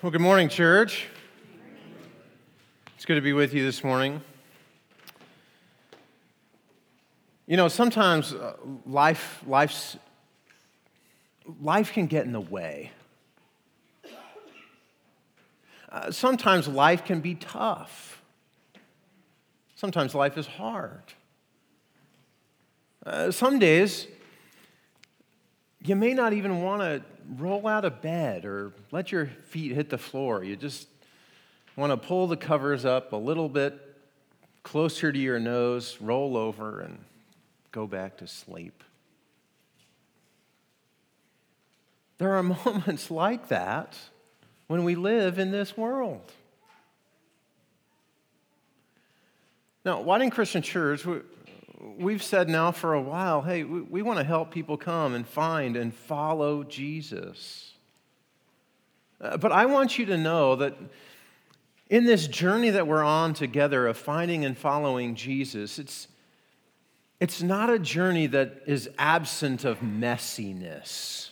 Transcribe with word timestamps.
Well, 0.00 0.12
good 0.12 0.20
morning, 0.20 0.48
church. 0.48 1.08
It's 2.94 3.04
good 3.04 3.16
to 3.16 3.20
be 3.20 3.32
with 3.32 3.52
you 3.52 3.64
this 3.64 3.82
morning. 3.82 4.20
You 7.48 7.56
know, 7.56 7.66
sometimes 7.66 8.32
uh, 8.32 8.54
life, 8.86 9.42
life's, 9.44 9.96
life 11.60 11.92
can 11.92 12.06
get 12.06 12.26
in 12.26 12.30
the 12.30 12.40
way. 12.40 12.92
Uh, 15.88 16.12
sometimes 16.12 16.68
life 16.68 17.04
can 17.04 17.18
be 17.18 17.34
tough. 17.34 18.22
Sometimes 19.74 20.14
life 20.14 20.38
is 20.38 20.46
hard. 20.46 21.02
Uh, 23.04 23.32
some 23.32 23.58
days, 23.58 24.06
you 25.88 25.96
may 25.96 26.12
not 26.12 26.34
even 26.34 26.60
want 26.60 26.82
to 26.82 27.02
roll 27.36 27.66
out 27.66 27.86
of 27.86 28.02
bed 28.02 28.44
or 28.44 28.72
let 28.90 29.10
your 29.10 29.26
feet 29.26 29.72
hit 29.72 29.88
the 29.88 29.96
floor. 29.96 30.44
You 30.44 30.54
just 30.54 30.86
want 31.76 31.90
to 31.92 31.96
pull 31.96 32.26
the 32.26 32.36
covers 32.36 32.84
up 32.84 33.14
a 33.14 33.16
little 33.16 33.48
bit 33.48 33.80
closer 34.62 35.10
to 35.10 35.18
your 35.18 35.38
nose, 35.38 35.96
roll 35.98 36.36
over, 36.36 36.80
and 36.80 36.98
go 37.72 37.86
back 37.86 38.18
to 38.18 38.26
sleep. 38.26 38.84
There 42.18 42.34
are 42.34 42.42
moments 42.64 43.10
like 43.10 43.48
that 43.48 43.96
when 44.66 44.84
we 44.84 44.94
live 44.94 45.38
in 45.38 45.50
this 45.50 45.74
world. 45.74 46.32
Now, 49.86 50.02
Whiting 50.02 50.28
Christian 50.28 50.60
Church, 50.60 51.06
we've 51.80 52.22
said 52.22 52.48
now 52.48 52.72
for 52.72 52.94
a 52.94 53.02
while 53.02 53.42
hey, 53.42 53.64
we, 53.64 53.80
we 53.82 54.02
want 54.02 54.18
to 54.18 54.24
help 54.24 54.50
people 54.50 54.76
come 54.76 55.14
and 55.14 55.26
find 55.26 55.76
and 55.76 55.94
follow 55.94 56.64
Jesus. 56.64 57.72
Uh, 59.20 59.36
but 59.36 59.52
I 59.52 59.66
want 59.66 59.98
you 59.98 60.06
to 60.06 60.16
know 60.16 60.56
that 60.56 60.76
in 61.90 62.04
this 62.04 62.26
journey 62.26 62.70
that 62.70 62.86
we're 62.86 63.02
on 63.02 63.34
together 63.34 63.86
of 63.86 63.96
finding 63.96 64.44
and 64.44 64.56
following 64.56 65.14
Jesus, 65.14 65.78
it's, 65.78 66.08
it's 67.18 67.42
not 67.42 67.70
a 67.70 67.78
journey 67.78 68.26
that 68.28 68.62
is 68.66 68.88
absent 68.98 69.64
of 69.64 69.80
messiness. 69.80 71.30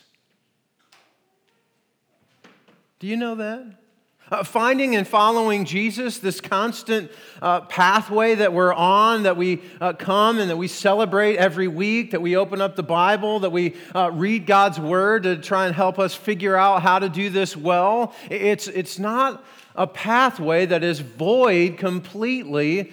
Do 2.99 3.07
you 3.07 3.15
know 3.15 3.35
that? 3.35 3.86
Uh, 4.29 4.43
finding 4.43 4.93
and 4.93 5.07
following 5.07 5.63
Jesus, 5.63 6.17
this 6.17 6.41
constant 6.41 7.09
uh, 7.41 7.61
pathway 7.61 8.35
that 8.35 8.51
we're 8.51 8.73
on, 8.73 9.23
that 9.23 9.37
we 9.37 9.61
uh, 9.79 9.93
come 9.93 10.37
and 10.39 10.49
that 10.49 10.57
we 10.57 10.67
celebrate 10.67 11.37
every 11.37 11.69
week, 11.69 12.11
that 12.11 12.21
we 12.21 12.35
open 12.35 12.59
up 12.59 12.75
the 12.75 12.83
Bible, 12.83 13.39
that 13.39 13.51
we 13.51 13.77
uh, 13.95 14.11
read 14.13 14.45
God's 14.45 14.81
Word 14.81 15.23
to 15.23 15.37
try 15.37 15.65
and 15.65 15.73
help 15.73 15.97
us 15.97 16.13
figure 16.13 16.57
out 16.57 16.81
how 16.81 16.99
to 16.99 17.07
do 17.07 17.29
this 17.29 17.55
well. 17.55 18.13
It's, 18.29 18.67
it's 18.67 18.99
not 18.99 19.45
a 19.75 19.87
pathway 19.87 20.65
that 20.65 20.83
is 20.83 20.99
void 20.99 21.77
completely 21.77 22.91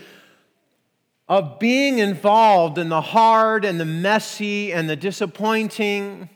of 1.29 1.59
being 1.59 1.99
involved 1.99 2.79
in 2.79 2.91
the 2.91 3.01
hard 3.01 3.65
and 3.65 3.81
the 3.81 3.85
messy 3.85 4.73
and 4.73 4.89
the 4.89 4.95
disappointing. 4.95 6.29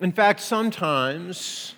In 0.00 0.10
fact, 0.10 0.40
sometimes 0.40 1.73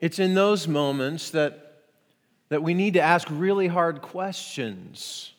it's 0.00 0.18
in 0.18 0.34
those 0.34 0.68
moments 0.68 1.30
that, 1.30 1.82
that 2.48 2.62
we 2.62 2.74
need 2.74 2.94
to 2.94 3.00
ask 3.00 3.28
really 3.30 3.66
hard 3.66 4.02
questions. 4.02 5.32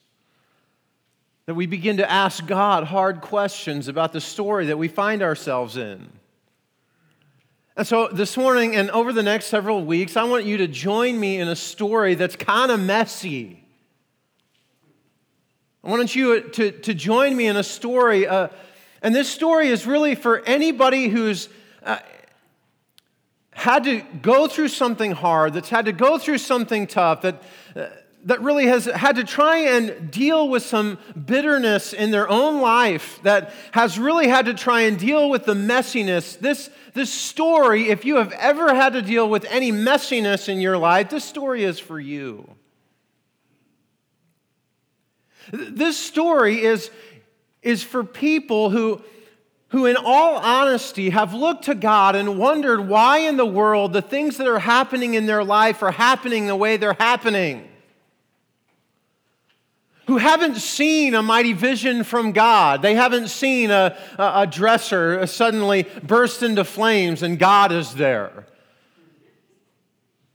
That 1.46 1.56
we 1.56 1.66
begin 1.66 1.98
to 1.98 2.10
ask 2.10 2.46
God 2.46 2.86
hard 2.86 3.22
questions 3.22 3.88
about 3.88 4.14
the 4.14 4.22
story 4.22 4.66
that 4.68 4.78
we 4.78 4.88
find 4.88 5.22
ourselves 5.22 5.78
in. 5.78 6.10
And 7.78 7.86
so 7.86 8.08
this 8.08 8.36
morning 8.36 8.76
and 8.76 8.90
over 8.90 9.14
the 9.14 9.22
next 9.22 9.46
several 9.46 9.86
weeks, 9.86 10.18
I 10.18 10.24
want 10.24 10.46
you 10.46 10.58
to 10.58 10.68
join 10.68 11.20
me 11.20 11.40
in 11.40 11.48
a 11.48 11.56
story 11.56 12.16
that's 12.16 12.36
kind 12.36 12.72
of 12.72 12.80
messy. 12.80 13.64
I 15.84 15.92
want 15.92 16.16
you 16.16 16.42
to, 16.42 16.72
to 16.72 16.94
join 16.96 17.38
me 17.38 17.46
in 17.46 17.56
a 17.56 17.64
story. 17.64 18.28
Uh, 18.28 18.48
and 19.04 19.14
this 19.14 19.30
story 19.30 19.68
is 19.68 19.86
really 19.86 20.16
for 20.16 20.44
anybody 20.46 21.08
who's 21.08 21.50
uh, 21.84 22.00
had 23.58 23.86
to 23.86 24.02
go 24.22 24.48
through 24.48 24.68
something 24.68 25.14
hard, 25.14 25.54
that's 25.54 25.70
had 25.70 25.86
to 25.86 25.92
go 25.92 26.20
through 26.20 26.38
something 26.38 26.86
tough, 26.86 27.24
that, 27.24 27.42
uh, 27.76 27.88
that 28.24 28.40
really 28.42 28.68
has 28.68 28.86
had 28.86 29.16
to 29.16 29.24
try 29.24 29.58
and 29.58 30.12
deal 30.12 30.48
with 30.48 30.62
some 30.62 31.00
bitterness 31.26 31.92
in 31.92 32.12
their 32.12 32.30
own 32.30 32.62
life, 32.62 33.20
that 33.24 33.52
has 33.72 33.98
really 33.98 34.28
had 34.28 34.46
to 34.46 34.54
try 34.54 34.82
and 34.82 35.00
deal 35.00 35.28
with 35.28 35.46
the 35.46 35.56
messiness. 35.56 36.38
This, 36.38 36.70
this 36.94 37.12
story, 37.12 37.90
if 37.90 38.06
you 38.06 38.18
have 38.18 38.32
ever 38.34 38.76
had 38.76 38.94
to 38.94 39.02
deal 39.02 39.28
with 39.28 39.44
any 39.46 39.72
messiness 39.72 40.48
in 40.48 40.62
your 40.62 40.78
life, 40.78 41.10
this 41.10 41.26
story 41.26 41.64
is 41.64 41.80
for 41.80 42.00
you. 42.00 42.48
This 45.52 45.98
story 45.98 46.62
is, 46.62 46.92
is 47.64 47.82
for 47.82 48.04
people 48.04 48.70
who 48.70 49.02
who, 49.70 49.86
in 49.86 49.98
all 49.98 50.36
honesty, 50.38 51.10
have 51.10 51.34
looked 51.34 51.66
to 51.66 51.76
God 51.76 52.16
and 52.16 52.40
wondered 52.40 52.88
why 52.88 53.20
in 53.20 53.36
the 53.36 53.46
world 53.46 53.92
the 53.92 54.02
things 54.02 54.38
that 54.38 54.48
are 54.48 54.60
happening 54.60 55.14
in 55.14 55.26
their 55.26 55.44
life 55.44 55.84
are 55.84 55.92
happening 55.92 56.48
the 56.48 56.56
way 56.56 56.78
they're 56.78 56.94
happening. 56.94 57.68
Who 60.06 60.18
haven't 60.18 60.56
seen 60.56 61.16
a 61.16 61.22
mighty 61.22 61.52
vision 61.52 62.06
from 62.06 62.32
God. 62.32 62.82
They 62.82 62.96
haven't 62.96 63.28
seen 63.28 63.72
a, 63.72 63.98
a, 64.18 64.48
dresser 64.48 65.28
suddenly 65.28 65.86
burst 66.02 66.44
into 66.44 66.64
flames 66.64 67.22
and 67.22 67.38
God 67.38 67.74
is 67.74 67.94
there. 67.94 68.46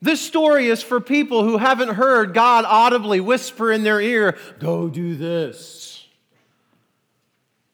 This 0.02 0.20
story 0.20 0.66
is 0.66 0.82
for 0.82 1.00
people 1.00 1.42
who 1.42 1.56
haven't 1.56 1.94
heard 1.94 2.34
God 2.34 2.66
audibly 2.66 3.20
whisper 3.20 3.72
in 3.72 3.82
their 3.82 4.00
ear, 4.00 4.36
Go 4.58 4.90
do 4.90 5.14
this. 5.14 5.91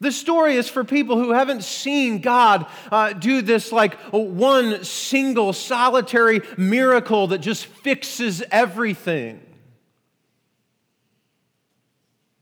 This 0.01 0.17
story 0.17 0.55
is 0.55 0.69
for 0.69 0.85
people 0.85 1.17
who 1.17 1.33
haven't 1.33 1.65
seen 1.65 2.21
God 2.21 2.67
uh, 2.93 3.15
do 3.15 3.43
this 3.43 3.73
like 3.73 3.99
one 4.11 4.85
single 4.85 5.53
solitary 5.53 6.43
miracle 6.57 7.29
that 7.29 7.39
just 7.39 7.67
fixes 7.67 8.43
everything. 8.53 9.41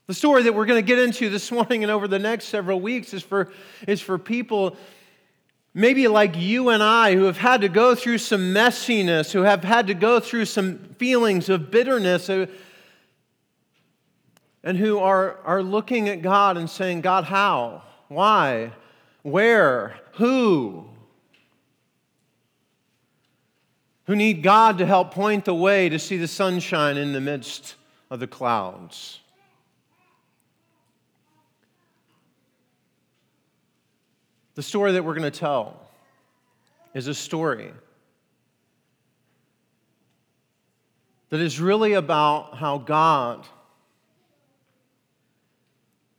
The 0.06 0.15
story 0.15 0.43
that 0.43 0.55
we're 0.55 0.66
going 0.66 0.84
to 0.84 0.87
get 0.87 0.99
into 0.99 1.31
this 1.31 1.50
morning 1.50 1.83
and 1.83 1.91
over 1.91 2.06
the 2.06 2.19
next 2.19 2.47
several 2.47 2.81
weeks 2.81 3.15
is 3.15 3.22
for, 3.22 3.50
is 3.89 4.03
for 4.03 4.19
people 4.19 4.77
maybe 5.72 6.09
like 6.09 6.37
you 6.37 6.71
and 6.71 6.83
I 6.83 7.15
who 7.15 7.25
have 7.25 7.37
had 7.37 7.61
to 7.62 7.69
go 7.69 7.95
through 7.95 8.19
some 8.19 8.55
messiness, 8.55 9.33
who 9.33 9.43
have 9.43 9.62
had 9.62 9.87
to 9.89 9.95
go 9.95 10.21
through 10.21 10.47
some 10.47 10.78
feelings 10.99 11.49
of 11.49 11.71
bitterness, 11.71 12.28
and 14.66 14.77
who 14.77 14.99
are, 14.99 15.38
are 15.44 15.62
looking 15.62 16.09
at 16.09 16.22
God 16.22 16.56
and 16.56 16.69
saying, 16.69 17.00
God, 17.00 17.22
how? 17.22 17.84
Why? 18.09 18.72
Where? 19.22 19.97
Who? 20.15 20.87
Who 24.06 24.16
need 24.16 24.43
God 24.43 24.78
to 24.78 24.87
help 24.87 25.15
point 25.15 25.44
the 25.44 25.54
way 25.54 25.88
to 25.88 26.00
see 26.00 26.16
the 26.16 26.27
sunshine 26.27 26.97
in 26.97 27.12
the 27.12 27.21
midst 27.21 27.77
of 28.10 28.19
the 28.19 28.27
clouds. 28.27 29.21
The 34.56 34.65
story 34.65 34.91
that 34.93 35.04
we're 35.04 35.15
going 35.15 35.31
to 35.31 35.38
tell 35.38 35.78
is 36.93 37.06
a 37.06 37.15
story 37.15 37.71
that 41.28 41.38
is 41.38 41.60
really 41.60 41.93
about 41.93 42.56
how 42.56 42.78
God 42.78 43.47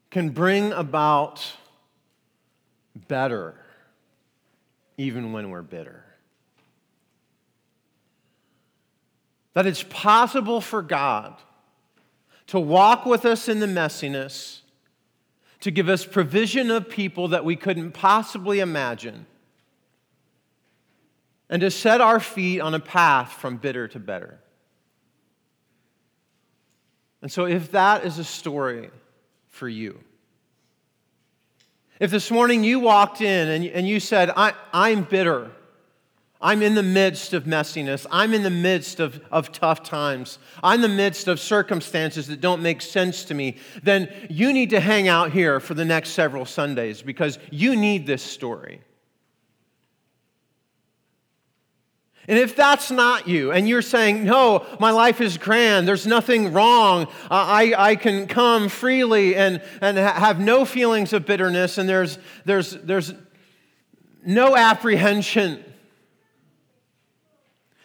can 0.09 0.29
bring 0.29 0.71
about 0.71 1.45
better 3.07 3.55
even 4.97 5.31
when 5.31 5.49
we're 5.49 5.61
bitter. 5.61 6.03
That 9.53 9.65
it's 9.65 9.83
possible 9.83 10.61
for 10.61 10.81
God 10.81 11.35
to 12.47 12.59
walk 12.59 13.05
with 13.05 13.25
us 13.25 13.49
in 13.49 13.59
the 13.59 13.67
messiness, 13.67 14.61
to 15.59 15.71
give 15.71 15.89
us 15.89 16.05
provision 16.05 16.71
of 16.71 16.89
people 16.89 17.29
that 17.29 17.43
we 17.43 17.55
couldn't 17.55 17.91
possibly 17.91 18.59
imagine, 18.59 19.25
and 21.49 21.61
to 21.61 21.71
set 21.71 22.01
our 22.01 22.19
feet 22.19 22.59
on 22.59 22.73
a 22.73 22.79
path 22.79 23.33
from 23.33 23.57
bitter 23.57 23.87
to 23.89 23.99
better. 23.99 24.39
And 27.21 27.31
so, 27.31 27.45
if 27.45 27.71
that 27.71 28.05
is 28.05 28.19
a 28.19 28.23
story 28.23 28.89
for 29.57 29.67
you, 29.67 29.99
if 31.99 32.11
this 32.11 32.29
morning 32.29 32.63
you 32.63 32.79
walked 32.79 33.21
in 33.21 33.47
and, 33.47 33.65
and 33.65 33.87
you 33.87 33.99
said, 33.99 34.29
I, 34.35 34.53
I'm 34.71 35.03
bitter, 35.03 35.49
I'm 36.39 36.61
in 36.61 36.75
the 36.75 36.83
midst 36.83 37.33
of 37.33 37.45
messiness, 37.45 38.05
I'm 38.11 38.35
in 38.35 38.43
the 38.43 38.51
midst 38.51 38.99
of, 38.99 39.19
of 39.31 39.51
tough 39.51 39.81
times, 39.81 40.37
I'm 40.61 40.83
in 40.83 40.91
the 40.91 40.95
midst 40.95 41.27
of 41.27 41.39
circumstances 41.39 42.27
that 42.27 42.39
don't 42.39 42.61
make 42.61 42.83
sense 42.83 43.25
to 43.25 43.33
me, 43.33 43.57
then 43.81 44.13
you 44.29 44.53
need 44.53 44.69
to 44.69 44.79
hang 44.79 45.07
out 45.07 45.31
here 45.31 45.59
for 45.59 45.73
the 45.73 45.85
next 45.85 46.09
several 46.11 46.45
Sundays 46.45 47.01
because 47.01 47.39
you 47.49 47.75
need 47.75 48.05
this 48.05 48.21
story. 48.21 48.81
And 52.27 52.37
if 52.37 52.57
that's 52.57 52.91
not 52.91 53.27
you, 53.29 53.53
and 53.53 53.69
you're 53.69 53.81
saying, 53.81 54.25
no, 54.25 54.65
my 54.81 54.91
life 54.91 55.21
is 55.21 55.37
grand, 55.37 55.87
there's 55.87 56.05
nothing 56.05 56.51
wrong, 56.51 57.03
uh, 57.03 57.07
I, 57.31 57.73
I 57.77 57.95
can 57.95 58.27
come 58.27 58.67
freely 58.67 59.37
and, 59.37 59.61
and 59.79 59.97
ha- 59.97 60.13
have 60.13 60.37
no 60.37 60.65
feelings 60.65 61.13
of 61.13 61.25
bitterness, 61.25 61.77
and 61.77 61.87
there's, 61.87 62.19
there's, 62.43 62.71
there's 62.71 63.13
no 64.25 64.57
apprehension, 64.57 65.63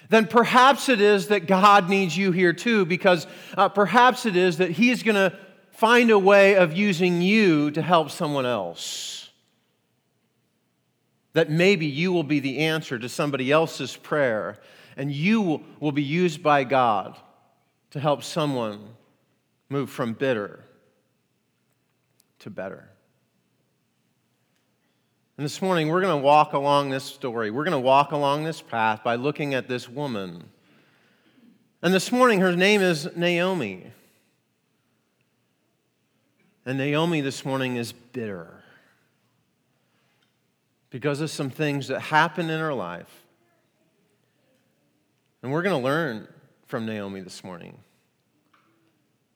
then 0.09 0.27
perhaps 0.27 0.89
it 0.89 1.01
is 1.01 1.29
that 1.29 1.47
God 1.47 1.89
needs 1.89 2.17
you 2.17 2.33
here 2.33 2.53
too, 2.53 2.85
because 2.85 3.29
uh, 3.57 3.69
perhaps 3.69 4.27
it 4.27 4.35
is 4.35 4.59
that 4.59 4.73
He's 4.73 5.05
going 5.05 5.15
to 5.15 5.39
find 5.71 6.11
a 6.11 6.19
way 6.19 6.57
of 6.57 6.73
using 6.73 7.23
you 7.23 7.71
to 7.71 7.81
help 7.81 8.11
someone 8.11 8.45
else 8.45 9.22
that 11.33 11.51
maybe 11.51 11.87
you 11.87 12.13
will 12.13 12.25
be 12.25 12.41
the 12.41 12.59
answer 12.59 12.99
to 12.99 13.09
somebody 13.09 13.51
else's 13.51 13.97
prayer 13.97 14.59
and 14.97 15.11
you 15.11 15.63
will 15.81 15.93
be 15.93 16.03
used 16.03 16.43
by 16.43 16.65
God 16.65 17.17
to 17.91 18.01
help 18.01 18.23
someone 18.23 18.81
move 19.69 19.91
from 19.91 20.13
bitter 20.13 20.65
to 22.41 22.51
better. 22.51 22.89
And 25.39 25.45
this 25.47 25.63
morning, 25.63 25.89
we're 25.89 26.03
going 26.03 26.21
to 26.21 26.23
walk 26.23 26.53
along 26.53 26.91
this 26.91 27.05
story. 27.05 27.51
We're 27.51 27.65
going 27.65 27.73
to 27.73 27.79
walk 27.81 28.13
along 28.13 28.45
this 28.45 28.61
path 28.61 29.03
by 29.03 29.15
looking 29.15 29.55
at 29.55 29.67
this 29.67 29.89
woman. 29.89 30.45
And 31.81 31.93
this 31.93 32.13
morning, 32.13 32.41
her 32.41 32.55
name 32.55 32.83
is 32.83 33.09
Naomi. 33.17 33.91
And 36.67 36.79
Naomi 36.79 37.23
this 37.23 37.45
morning 37.45 37.77
is 37.77 37.93
bitter 37.93 38.62
because 40.93 41.23
of 41.23 41.31
some 41.31 41.49
things 41.49 41.89
that 41.89 42.01
happen 42.01 42.51
in 42.51 42.61
her 42.61 42.75
life. 42.75 43.25
And 45.43 45.51
we're 45.51 45.63
going 45.63 45.81
to 45.81 45.83
learn 45.83 46.29
from 46.67 46.87
Naomi 46.87 47.21
this 47.21 47.43
morning 47.43 47.79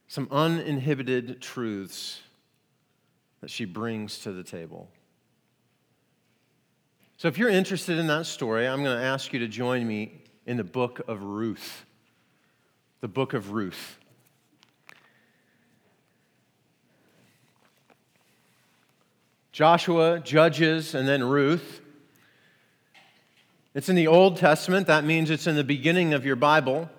some 0.07 0.29
uninhibited 0.31 1.41
truths 1.41 2.21
that 3.41 3.51
she 3.51 3.65
brings 3.65 4.19
to 4.21 4.33
the 4.33 4.45
table. 4.45 4.89
So, 7.17 7.27
if 7.27 7.39
you're 7.39 7.49
interested 7.49 7.99
in 7.99 8.07
that 8.09 8.27
story, 8.27 8.69
I'm 8.69 8.85
going 8.85 8.97
to 8.97 9.03
ask 9.03 9.33
you 9.33 9.39
to 9.41 9.49
join 9.49 9.87
me 9.87 10.23
in 10.45 10.59
the 10.59 10.65
book 10.65 11.01
of 11.09 11.23
Ruth. 11.23 11.87
The 13.01 13.09
book 13.09 13.33
of 13.33 13.53
Ruth. 13.53 13.99
Joshua, 19.57 20.21
Judges, 20.21 20.95
and 20.95 21.09
then 21.09 21.25
Ruth. 21.25 21.81
It's 23.75 23.89
in 23.89 23.97
the 23.97 24.07
Old 24.07 24.37
Testament. 24.37 24.87
That 24.89 25.03
means 25.03 25.31
it's 25.31 25.47
in 25.47 25.57
the 25.57 25.65
beginning 25.65 26.13
of 26.13 26.27
your 26.27 26.37
Bible. 26.37 26.91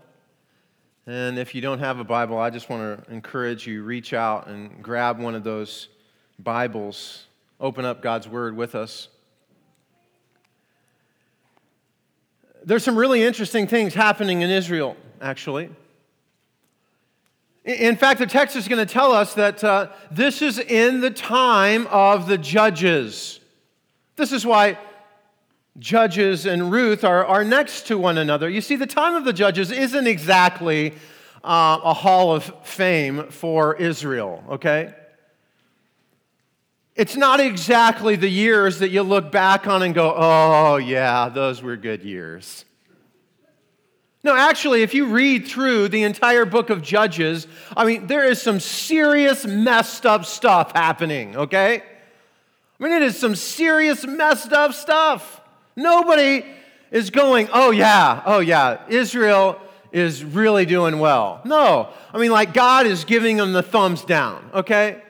And 1.06 1.38
if 1.38 1.54
you 1.54 1.62
don't 1.62 1.77
have 1.77 2.00
a 2.00 2.04
Bible, 2.04 2.39
I 2.39 2.50
just 2.50 2.68
want 2.68 3.06
to 3.06 3.13
encourage 3.13 3.68
you 3.68 3.83
reach 3.83 4.12
out 4.12 4.48
and 4.48 4.81
grab 4.81 5.19
one 5.19 5.36
of 5.36 5.44
those 5.44 5.89
Bibles. 6.39 7.27
Open 7.59 7.86
up 7.86 8.01
God's 8.01 8.27
Word 8.27 8.57
with 8.57 8.74
us. 8.74 9.07
There's 12.63 12.83
some 12.83 12.98
really 12.98 13.21
interesting 13.21 13.68
things 13.68 13.94
happening 13.94 14.42
in 14.42 14.50
Israel, 14.50 14.98
actually. 15.21 15.69
In 17.67 17.97
fact, 17.97 18.19
the 18.19 18.25
text 18.25 18.55
is 18.55 18.69
going 18.69 18.85
to 18.85 18.91
tell 18.91 19.11
us 19.11 19.33
that 19.33 19.61
uh, 19.61 19.89
this 20.09 20.41
is 20.41 20.57
in 20.57 21.01
the 21.01 21.11
time 21.11 21.85
of 21.87 22.25
the 22.25 22.37
judges. 22.37 23.41
This 24.15 24.31
is 24.31 24.45
why 24.45 24.77
Judges 25.77 26.45
and 26.45 26.71
Ruth 26.71 27.03
are, 27.03 27.25
are 27.25 27.43
next 27.43 27.87
to 27.87 27.97
one 27.97 28.17
another. 28.17 28.49
You 28.49 28.61
see, 28.61 28.77
the 28.77 28.87
time 28.87 29.15
of 29.15 29.25
the 29.25 29.33
judges 29.33 29.69
isn't 29.69 30.07
exactly 30.07 30.93
uh, 31.43 31.79
a 31.83 31.93
hall 31.93 32.33
of 32.33 32.51
fame 32.63 33.27
for 33.29 33.75
Israel, 33.75 34.43
okay? 34.49 34.95
It's 36.95 37.17
not 37.17 37.41
exactly 37.41 38.15
the 38.15 38.29
years 38.29 38.79
that 38.79 38.89
you 38.89 39.03
look 39.03 39.29
back 39.29 39.67
on 39.67 39.83
and 39.83 39.93
go, 39.93 40.15
oh, 40.15 40.77
yeah, 40.77 41.27
those 41.29 41.61
were 41.61 41.75
good 41.75 42.01
years. 42.01 42.63
No, 44.27 44.35
actually, 44.35 44.81
if 44.81 44.94
you 44.94 45.06
read 45.06 45.47
through 45.47 45.88
the 45.88 46.03
entire 46.03 46.44
book 46.44 46.69
of 46.69 46.81
Judges, 46.81 47.47
I 47.77 47.85
mean, 47.85 48.07
there 48.07 48.25
is 48.25 48.41
some 48.41 48.59
serious 48.59 49.45
messed 49.45 50.06
up 50.06 50.25
stuff 50.25 50.74
happening, 50.74 51.38
okay? 51.38 51.81
I 52.77 52.83
mean, 52.83 52.91
it 52.91 53.03
is 53.03 53.18
some 53.18 53.38
serious 53.38 54.06
messed 54.06 54.51
up 54.51 54.74
stuff. 54.74 55.39
Nobody 55.77 56.45
is 56.91 57.09
going, 57.09 57.47
oh, 57.53 57.71
yeah, 57.71 58.21
oh, 58.25 58.39
yeah, 58.39 58.81
Israel 58.89 59.62
is 59.94 60.25
really 60.25 60.65
doing 60.65 61.00
well. 61.00 61.39
No, 61.45 61.88
I 62.13 62.18
mean, 62.18 62.31
like, 62.31 62.53
God 62.53 62.85
is 62.85 63.06
giving 63.06 63.38
them 63.38 63.53
the 63.53 63.63
thumbs 63.63 64.03
down, 64.03 64.44
okay? 64.53 65.01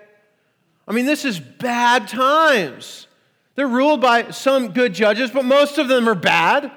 I 0.88 0.94
mean, 0.94 1.08
this 1.08 1.26
is 1.26 1.40
bad 1.40 2.08
times. 2.08 3.08
They're 3.56 3.68
ruled 3.68 4.00
by 4.00 4.30
some 4.30 4.74
good 4.74 4.94
judges, 4.94 5.32
but 5.32 5.44
most 5.44 5.80
of 5.80 5.88
them 5.88 6.08
are 6.08 6.14
bad. 6.14 6.72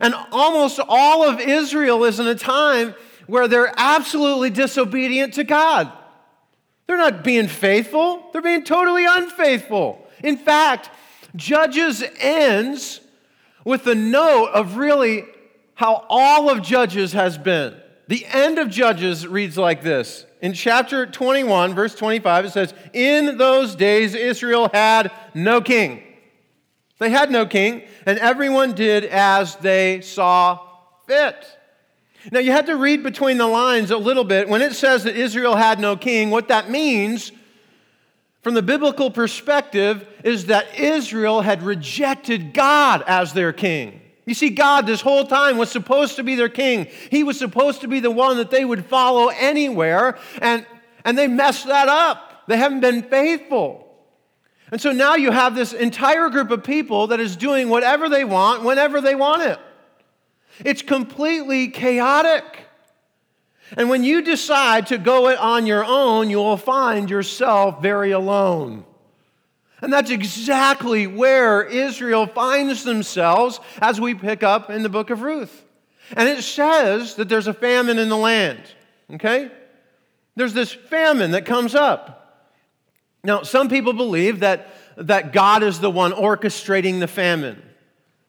And 0.00 0.14
almost 0.32 0.80
all 0.88 1.28
of 1.28 1.40
Israel 1.40 2.04
is 2.04 2.20
in 2.20 2.26
a 2.26 2.34
time 2.34 2.94
where 3.26 3.48
they're 3.48 3.72
absolutely 3.76 4.50
disobedient 4.50 5.34
to 5.34 5.44
God. 5.44 5.92
They're 6.86 6.96
not 6.96 7.22
being 7.22 7.48
faithful, 7.48 8.30
they're 8.32 8.42
being 8.42 8.64
totally 8.64 9.04
unfaithful. 9.06 10.06
In 10.22 10.36
fact, 10.36 10.90
Judges 11.36 12.02
ends 12.18 13.00
with 13.64 13.84
the 13.84 13.94
note 13.94 14.50
of 14.54 14.76
really 14.76 15.24
how 15.74 16.06
all 16.08 16.48
of 16.48 16.62
Judges 16.62 17.12
has 17.12 17.36
been. 17.36 17.76
The 18.08 18.24
end 18.26 18.58
of 18.58 18.70
Judges 18.70 19.26
reads 19.26 19.58
like 19.58 19.82
this. 19.82 20.24
In 20.40 20.54
chapter 20.54 21.04
21, 21.04 21.74
verse 21.74 21.94
25, 21.94 22.46
it 22.46 22.50
says, 22.50 22.74
In 22.94 23.36
those 23.36 23.74
days 23.74 24.14
Israel 24.14 24.70
had 24.72 25.12
no 25.34 25.60
king. 25.60 26.02
They 26.98 27.10
had 27.10 27.30
no 27.30 27.46
king, 27.46 27.82
and 28.06 28.18
everyone 28.18 28.72
did 28.72 29.04
as 29.04 29.56
they 29.56 30.00
saw 30.00 30.60
fit. 31.06 31.46
Now, 32.32 32.40
you 32.40 32.52
had 32.52 32.66
to 32.66 32.76
read 32.76 33.02
between 33.02 33.38
the 33.38 33.46
lines 33.46 33.90
a 33.90 33.96
little 33.96 34.24
bit. 34.24 34.48
When 34.48 34.62
it 34.62 34.74
says 34.74 35.04
that 35.04 35.16
Israel 35.16 35.54
had 35.54 35.78
no 35.78 35.96
king, 35.96 36.30
what 36.30 36.48
that 36.48 36.68
means 36.68 37.32
from 38.42 38.54
the 38.54 38.62
biblical 38.62 39.10
perspective 39.10 40.06
is 40.24 40.46
that 40.46 40.78
Israel 40.78 41.40
had 41.40 41.62
rejected 41.62 42.52
God 42.52 43.02
as 43.06 43.32
their 43.32 43.52
king. 43.52 44.00
You 44.26 44.34
see, 44.34 44.50
God 44.50 44.86
this 44.86 45.00
whole 45.00 45.24
time 45.24 45.56
was 45.56 45.70
supposed 45.70 46.16
to 46.16 46.22
be 46.22 46.34
their 46.34 46.48
king. 46.48 46.86
He 47.10 47.24
was 47.24 47.38
supposed 47.38 47.80
to 47.80 47.88
be 47.88 48.00
the 48.00 48.10
one 48.10 48.36
that 48.36 48.50
they 48.50 48.64
would 48.64 48.84
follow 48.84 49.28
anywhere, 49.28 50.18
and, 50.42 50.66
and 51.04 51.16
they 51.16 51.28
messed 51.28 51.66
that 51.66 51.88
up. 51.88 52.44
They 52.46 52.56
haven't 52.56 52.80
been 52.80 53.04
faithful. 53.04 53.87
And 54.70 54.80
so 54.80 54.92
now 54.92 55.14
you 55.14 55.30
have 55.30 55.54
this 55.54 55.72
entire 55.72 56.28
group 56.28 56.50
of 56.50 56.62
people 56.62 57.08
that 57.08 57.20
is 57.20 57.36
doing 57.36 57.68
whatever 57.68 58.08
they 58.08 58.24
want 58.24 58.64
whenever 58.64 59.00
they 59.00 59.14
want 59.14 59.42
it. 59.42 59.58
It's 60.64 60.82
completely 60.82 61.68
chaotic. 61.68 62.44
And 63.76 63.88
when 63.88 64.04
you 64.04 64.22
decide 64.22 64.88
to 64.88 64.98
go 64.98 65.28
it 65.28 65.38
on 65.38 65.66
your 65.66 65.84
own, 65.84 66.30
you 66.30 66.38
will 66.38 66.56
find 66.56 67.08
yourself 67.08 67.80
very 67.82 68.10
alone. 68.10 68.84
And 69.80 69.92
that's 69.92 70.10
exactly 70.10 71.06
where 71.06 71.62
Israel 71.62 72.26
finds 72.26 72.82
themselves 72.82 73.60
as 73.80 74.00
we 74.00 74.14
pick 74.14 74.42
up 74.42 74.70
in 74.70 74.82
the 74.82 74.88
book 74.88 75.10
of 75.10 75.22
Ruth. 75.22 75.64
And 76.16 76.28
it 76.28 76.42
says 76.42 77.14
that 77.16 77.28
there's 77.28 77.46
a 77.46 77.54
famine 77.54 77.98
in 77.98 78.08
the 78.08 78.16
land, 78.16 78.60
okay? 79.14 79.50
There's 80.34 80.54
this 80.54 80.72
famine 80.72 81.32
that 81.32 81.44
comes 81.44 81.74
up. 81.74 82.17
Now, 83.24 83.42
some 83.42 83.68
people 83.68 83.92
believe 83.92 84.40
that, 84.40 84.68
that 84.96 85.32
God 85.32 85.62
is 85.62 85.80
the 85.80 85.90
one 85.90 86.12
orchestrating 86.12 87.00
the 87.00 87.08
famine. 87.08 87.62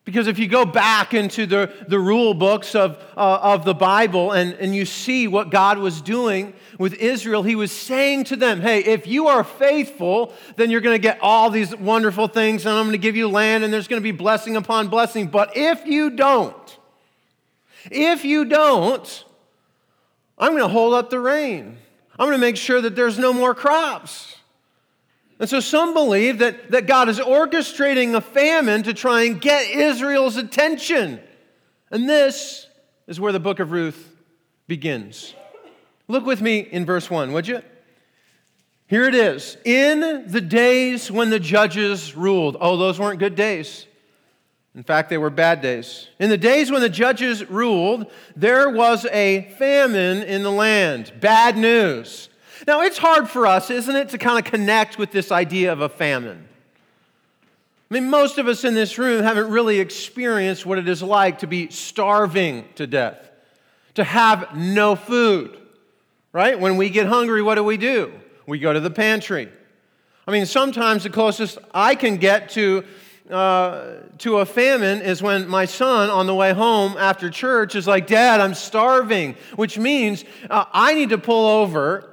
Because 0.04 0.26
if 0.26 0.38
you 0.38 0.48
go 0.48 0.64
back 0.64 1.14
into 1.14 1.46
the, 1.46 1.72
the 1.86 1.98
rule 1.98 2.34
books 2.34 2.74
of, 2.74 2.96
uh, 3.16 3.38
of 3.42 3.64
the 3.64 3.74
Bible 3.74 4.32
and, 4.32 4.54
and 4.54 4.74
you 4.74 4.84
see 4.84 5.28
what 5.28 5.50
God 5.50 5.78
was 5.78 6.00
doing 6.00 6.54
with 6.78 6.94
Israel, 6.94 7.42
He 7.42 7.54
was 7.54 7.70
saying 7.70 8.24
to 8.24 8.36
them, 8.36 8.60
Hey, 8.60 8.80
if 8.80 9.06
you 9.06 9.28
are 9.28 9.44
faithful, 9.44 10.34
then 10.56 10.70
you're 10.70 10.80
going 10.80 10.96
to 10.96 11.02
get 11.02 11.20
all 11.20 11.50
these 11.50 11.76
wonderful 11.76 12.26
things, 12.26 12.66
and 12.66 12.74
I'm 12.74 12.86
going 12.86 12.92
to 12.92 12.98
give 12.98 13.14
you 13.14 13.28
land, 13.28 13.62
and 13.62 13.72
there's 13.72 13.88
going 13.88 14.00
to 14.00 14.02
be 14.02 14.10
blessing 14.10 14.56
upon 14.56 14.88
blessing. 14.88 15.28
But 15.28 15.56
if 15.56 15.86
you 15.86 16.10
don't, 16.10 16.78
if 17.90 18.24
you 18.24 18.46
don't, 18.46 19.24
I'm 20.38 20.52
going 20.52 20.62
to 20.62 20.68
hold 20.68 20.94
up 20.94 21.10
the 21.10 21.20
rain. 21.20 21.78
I'm 22.18 22.26
going 22.26 22.32
to 22.32 22.44
make 22.44 22.56
sure 22.56 22.80
that 22.80 22.96
there's 22.96 23.18
no 23.18 23.32
more 23.32 23.54
crops. 23.54 24.39
And 25.40 25.48
so 25.48 25.58
some 25.58 25.94
believe 25.94 26.38
that, 26.38 26.70
that 26.70 26.86
God 26.86 27.08
is 27.08 27.18
orchestrating 27.18 28.14
a 28.14 28.20
famine 28.20 28.82
to 28.82 28.92
try 28.92 29.22
and 29.22 29.40
get 29.40 29.70
Israel's 29.70 30.36
attention. 30.36 31.18
And 31.90 32.06
this 32.06 32.68
is 33.06 33.18
where 33.18 33.32
the 33.32 33.40
book 33.40 33.58
of 33.58 33.72
Ruth 33.72 34.14
begins. 34.68 35.34
Look 36.08 36.26
with 36.26 36.42
me 36.42 36.58
in 36.58 36.84
verse 36.84 37.10
1, 37.10 37.32
would 37.32 37.48
you? 37.48 37.62
Here 38.86 39.04
it 39.04 39.14
is. 39.14 39.56
In 39.64 40.30
the 40.30 40.42
days 40.42 41.10
when 41.10 41.30
the 41.30 41.40
judges 41.40 42.14
ruled. 42.14 42.58
Oh, 42.60 42.76
those 42.76 42.98
weren't 42.98 43.18
good 43.18 43.34
days. 43.34 43.86
In 44.74 44.82
fact, 44.82 45.08
they 45.08 45.18
were 45.18 45.30
bad 45.30 45.62
days. 45.62 46.08
In 46.18 46.28
the 46.28 46.36
days 46.36 46.70
when 46.70 46.82
the 46.82 46.88
judges 46.90 47.48
ruled, 47.48 48.10
there 48.36 48.68
was 48.68 49.06
a 49.06 49.52
famine 49.58 50.22
in 50.22 50.42
the 50.42 50.52
land. 50.52 51.12
Bad 51.18 51.56
news. 51.56 52.28
Now, 52.66 52.82
it's 52.82 52.98
hard 52.98 53.28
for 53.28 53.46
us, 53.46 53.70
isn't 53.70 53.94
it, 53.94 54.10
to 54.10 54.18
kind 54.18 54.38
of 54.38 54.50
connect 54.50 54.98
with 54.98 55.12
this 55.12 55.32
idea 55.32 55.72
of 55.72 55.80
a 55.80 55.88
famine. 55.88 56.48
I 57.90 57.94
mean, 57.94 58.08
most 58.08 58.38
of 58.38 58.46
us 58.46 58.64
in 58.64 58.74
this 58.74 58.98
room 58.98 59.22
haven't 59.22 59.50
really 59.50 59.80
experienced 59.80 60.64
what 60.64 60.78
it 60.78 60.88
is 60.88 61.02
like 61.02 61.40
to 61.40 61.48
be 61.48 61.70
starving 61.70 62.64
to 62.76 62.86
death, 62.86 63.30
to 63.94 64.04
have 64.04 64.54
no 64.54 64.94
food, 64.94 65.58
right? 66.32 66.58
When 66.58 66.76
we 66.76 66.88
get 66.90 67.06
hungry, 67.06 67.42
what 67.42 67.56
do 67.56 67.64
we 67.64 67.76
do? 67.76 68.12
We 68.46 68.60
go 68.60 68.72
to 68.72 68.78
the 68.78 68.90
pantry. 68.90 69.48
I 70.28 70.30
mean, 70.30 70.46
sometimes 70.46 71.02
the 71.02 71.10
closest 71.10 71.58
I 71.74 71.96
can 71.96 72.18
get 72.18 72.50
to, 72.50 72.84
uh, 73.28 73.94
to 74.18 74.38
a 74.38 74.46
famine 74.46 75.02
is 75.02 75.20
when 75.20 75.48
my 75.48 75.64
son, 75.64 76.10
on 76.10 76.28
the 76.28 76.34
way 76.34 76.52
home 76.52 76.96
after 76.96 77.28
church, 77.30 77.74
is 77.74 77.88
like, 77.88 78.06
Dad, 78.06 78.40
I'm 78.40 78.54
starving, 78.54 79.34
which 79.56 79.78
means 79.78 80.24
uh, 80.48 80.66
I 80.72 80.94
need 80.94 81.08
to 81.08 81.18
pull 81.18 81.48
over 81.48 82.09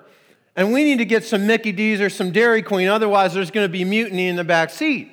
and 0.57 0.73
we 0.73 0.83
need 0.83 0.97
to 0.97 1.05
get 1.05 1.23
some 1.23 1.45
Mickey 1.45 1.71
D's 1.71 2.01
or 2.01 2.09
some 2.09 2.31
Dairy 2.31 2.63
Queen, 2.63 2.87
otherwise, 2.87 3.35
there's 3.35 3.51
going 3.51 3.65
to 3.65 3.71
be 3.71 3.85
mutiny 3.85 4.27
in 4.27 4.35
the 4.35 4.43
back 4.43 4.71
seat. 4.71 5.11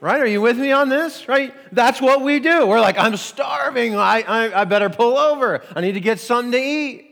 Right? 0.00 0.20
Are 0.20 0.26
you 0.26 0.40
with 0.40 0.56
me 0.56 0.70
on 0.70 0.88
this? 0.88 1.26
Right? 1.26 1.52
That's 1.72 2.00
what 2.00 2.22
we 2.22 2.38
do. 2.38 2.64
We're 2.64 2.80
like, 2.80 2.96
I'm 2.96 3.16
starving. 3.16 3.96
I, 3.96 4.22
I, 4.22 4.60
I 4.60 4.64
better 4.64 4.88
pull 4.88 5.18
over. 5.18 5.62
I 5.74 5.80
need 5.80 5.94
to 5.94 6.00
get 6.00 6.20
something 6.20 6.52
to 6.52 6.58
eat. 6.58 7.06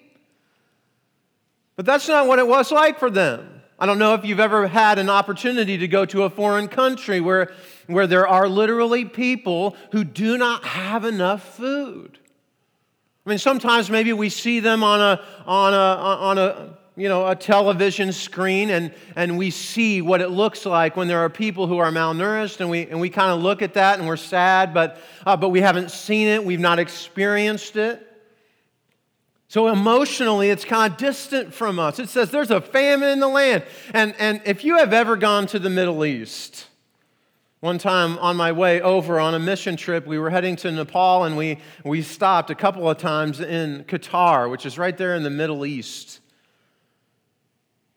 But 1.75 1.87
that's 1.87 2.07
not 2.07 2.29
what 2.29 2.39
it 2.39 2.47
was 2.47 2.71
like 2.71 3.01
for 3.01 3.11
them. 3.11 3.63
I 3.79 3.87
don't 3.87 3.99
know 3.99 4.15
if 4.15 4.25
you've 4.25 4.41
ever 4.41 4.69
had 4.69 5.01
an 5.01 5.11
opportunity 5.11 5.79
to 5.79 5.89
go 5.89 6.07
to 6.07 6.23
a 6.23 6.31
foreign 6.31 6.69
country 6.69 7.21
where, 7.21 7.53
where 7.89 8.07
there 8.07 8.29
are 8.29 8.49
literally 8.49 9.05
people 9.05 9.77
who 9.91 10.05
do 10.05 10.39
not 10.39 10.65
have 10.65 11.05
enough 11.05 11.57
food. 11.57 12.21
I 13.27 13.31
mean, 13.31 13.39
sometimes 13.39 13.91
maybe 13.91 14.13
we 14.13 14.29
see 14.29 14.61
them 14.61 14.85
on 14.85 15.01
a, 15.01 15.21
on 15.47 15.75
a, 15.75 15.77
on 15.77 16.39
a 16.39 16.79
you 16.97 17.09
know, 17.09 17.27
a 17.27 17.35
television 17.35 18.13
screen 18.13 18.71
and, 18.71 18.95
and 19.17 19.37
we 19.37 19.51
see 19.51 20.01
what 20.01 20.23
it 20.23 20.31
looks 20.31 20.65
like 20.65 20.97
when 20.97 21.09
there 21.09 21.19
are 21.19 21.29
people 21.29 21.67
who 21.67 21.79
are 21.79 21.91
malnourished 21.91 22.61
and 22.61 22.71
we, 22.71 22.87
and 22.87 23.01
we 23.01 23.11
kind 23.11 23.31
of 23.33 23.43
look 23.43 23.63
at 23.63 23.75
that 23.75 23.99
and 23.99 24.09
we're 24.09 24.17
sad, 24.17 24.73
but, 24.73 24.99
uh, 25.27 25.37
but 25.37 25.51
we 25.51 25.61
haven't 25.61 25.91
seen 25.91 26.29
it, 26.29 26.43
we've 26.43 26.61
not 26.61 26.79
experienced 26.79 27.77
it. 27.77 28.03
So 29.49 29.69
emotionally, 29.69 30.49
it's 30.49 30.65
kind 30.65 30.93
of 30.93 30.99
distant 30.99 31.53
from 31.53 31.79
us. 31.79 31.99
It 31.99 32.09
says 32.09 32.31
there's 32.31 32.51
a 32.51 32.61
famine 32.61 33.11
in 33.11 33.21
the 33.21 33.29
land. 33.29 33.65
And, 33.93 34.15
and 34.19 34.41
if 34.45 34.65
you 34.65 34.79
have 34.79 34.93
ever 34.93 35.17
gone 35.17 35.47
to 35.49 35.59
the 35.59 35.71
Middle 35.71 36.05
East, 36.05 36.67
one 37.61 37.79
time 37.79 38.19
on 38.19 38.37
my 38.37 38.53
way 38.53 38.81
over 38.81 39.19
on 39.19 39.35
a 39.35 39.39
mission 39.39 39.77
trip, 39.77 40.07
we 40.07 40.19
were 40.19 40.31
heading 40.31 40.57
to 40.57 40.71
Nepal 40.71 41.25
and 41.25 41.37
we, 41.37 41.59
we 41.85 42.03
stopped 42.03 42.51
a 42.51 42.55
couple 42.55 42.89
of 42.89 42.99
times 42.99 43.41
in 43.41 43.85
Qatar, 43.85 44.51
which 44.51 44.67
is 44.67 44.79
right 44.79 44.97
there 44.97 45.15
in 45.15 45.23
the 45.23 45.31
Middle 45.31 45.65
East 45.65 46.21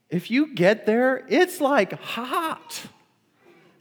if 0.09 0.31
you 0.31 0.53
get 0.53 0.85
there, 0.85 1.25
it's 1.29 1.61
like 1.61 1.93
hot. 2.01 2.87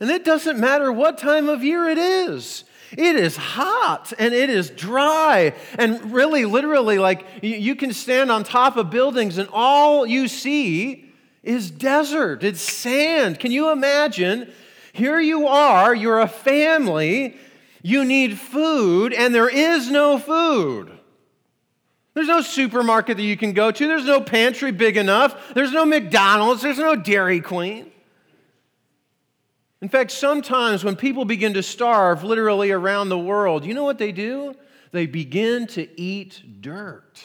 And 0.00 0.10
it 0.10 0.24
doesn't 0.24 0.58
matter 0.58 0.92
what 0.92 1.18
time 1.18 1.48
of 1.48 1.64
year 1.64 1.88
it 1.88 1.98
is. 1.98 2.64
It 2.92 3.16
is 3.16 3.36
hot 3.36 4.12
and 4.18 4.32
it 4.32 4.48
is 4.48 4.70
dry. 4.70 5.54
And 5.78 6.12
really, 6.12 6.44
literally, 6.44 6.98
like 6.98 7.26
you 7.42 7.74
can 7.76 7.92
stand 7.92 8.30
on 8.30 8.44
top 8.44 8.76
of 8.76 8.90
buildings 8.90 9.38
and 9.38 9.48
all 9.52 10.06
you 10.06 10.28
see 10.28 11.06
is 11.42 11.70
desert, 11.70 12.44
it's 12.44 12.60
sand. 12.60 13.40
Can 13.40 13.52
you 13.52 13.70
imagine? 13.70 14.52
Here 14.98 15.20
you 15.20 15.46
are, 15.46 15.94
you're 15.94 16.18
a 16.18 16.26
family, 16.26 17.36
you 17.82 18.04
need 18.04 18.36
food, 18.36 19.12
and 19.12 19.32
there 19.32 19.48
is 19.48 19.88
no 19.88 20.18
food. 20.18 20.90
There's 22.14 22.26
no 22.26 22.40
supermarket 22.40 23.16
that 23.16 23.22
you 23.22 23.36
can 23.36 23.52
go 23.52 23.70
to. 23.70 23.86
There's 23.86 24.04
no 24.04 24.20
pantry 24.20 24.72
big 24.72 24.96
enough. 24.96 25.54
There's 25.54 25.70
no 25.70 25.84
McDonald's. 25.84 26.62
There's 26.62 26.78
no 26.78 26.96
Dairy 26.96 27.40
Queen. 27.40 27.92
In 29.80 29.88
fact, 29.88 30.10
sometimes 30.10 30.82
when 30.82 30.96
people 30.96 31.24
begin 31.24 31.54
to 31.54 31.62
starve 31.62 32.24
literally 32.24 32.72
around 32.72 33.08
the 33.08 33.18
world, 33.18 33.64
you 33.64 33.74
know 33.74 33.84
what 33.84 33.98
they 33.98 34.10
do? 34.10 34.56
They 34.90 35.06
begin 35.06 35.68
to 35.68 35.88
eat 36.00 36.60
dirt. 36.60 37.22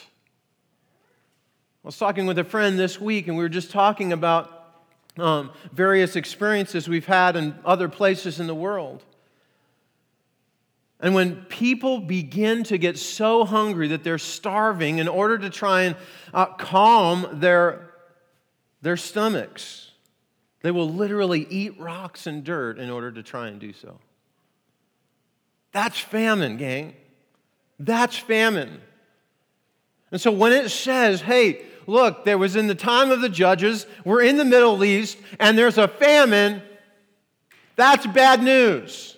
I 1.82 1.88
was 1.88 1.98
talking 1.98 2.26
with 2.26 2.38
a 2.38 2.44
friend 2.44 2.78
this 2.78 3.00
week, 3.00 3.26
and 3.26 3.36
we 3.36 3.42
were 3.42 3.48
just 3.48 3.72
talking 3.72 4.12
about 4.12 4.53
um, 5.18 5.50
various 5.72 6.16
experiences 6.16 6.88
we've 6.88 7.06
had 7.06 7.36
in 7.36 7.54
other 7.64 7.88
places 7.88 8.40
in 8.40 8.46
the 8.46 8.54
world. 8.54 9.02
And 11.00 11.14
when 11.14 11.44
people 11.44 12.00
begin 12.00 12.64
to 12.64 12.78
get 12.78 12.98
so 12.98 13.44
hungry 13.44 13.88
that 13.88 14.04
they're 14.04 14.18
starving 14.18 14.98
in 14.98 15.08
order 15.08 15.36
to 15.38 15.50
try 15.50 15.82
and 15.82 15.96
uh, 16.32 16.46
calm 16.46 17.26
their, 17.34 17.90
their 18.80 18.96
stomachs, 18.96 19.90
they 20.62 20.70
will 20.70 20.88
literally 20.88 21.46
eat 21.50 21.78
rocks 21.78 22.26
and 22.26 22.42
dirt 22.42 22.78
in 22.78 22.90
order 22.90 23.12
to 23.12 23.22
try 23.22 23.48
and 23.48 23.60
do 23.60 23.72
so. 23.72 23.98
That's 25.72 25.98
famine, 25.98 26.56
gang. 26.56 26.94
That's 27.78 28.16
famine. 28.16 28.80
And 30.10 30.20
so 30.20 30.30
when 30.30 30.52
it 30.52 30.70
says, 30.70 31.20
hey, 31.20 31.62
look, 31.86 32.24
there 32.24 32.38
was 32.38 32.56
in 32.56 32.66
the 32.66 32.74
time 32.74 33.10
of 33.10 33.20
the 33.20 33.28
judges, 33.28 33.86
we're 34.04 34.22
in 34.22 34.36
the 34.36 34.44
Middle 34.44 34.82
East, 34.84 35.18
and 35.38 35.56
there's 35.56 35.78
a 35.78 35.88
famine, 35.88 36.62
that's 37.76 38.06
bad 38.06 38.42
news. 38.42 39.16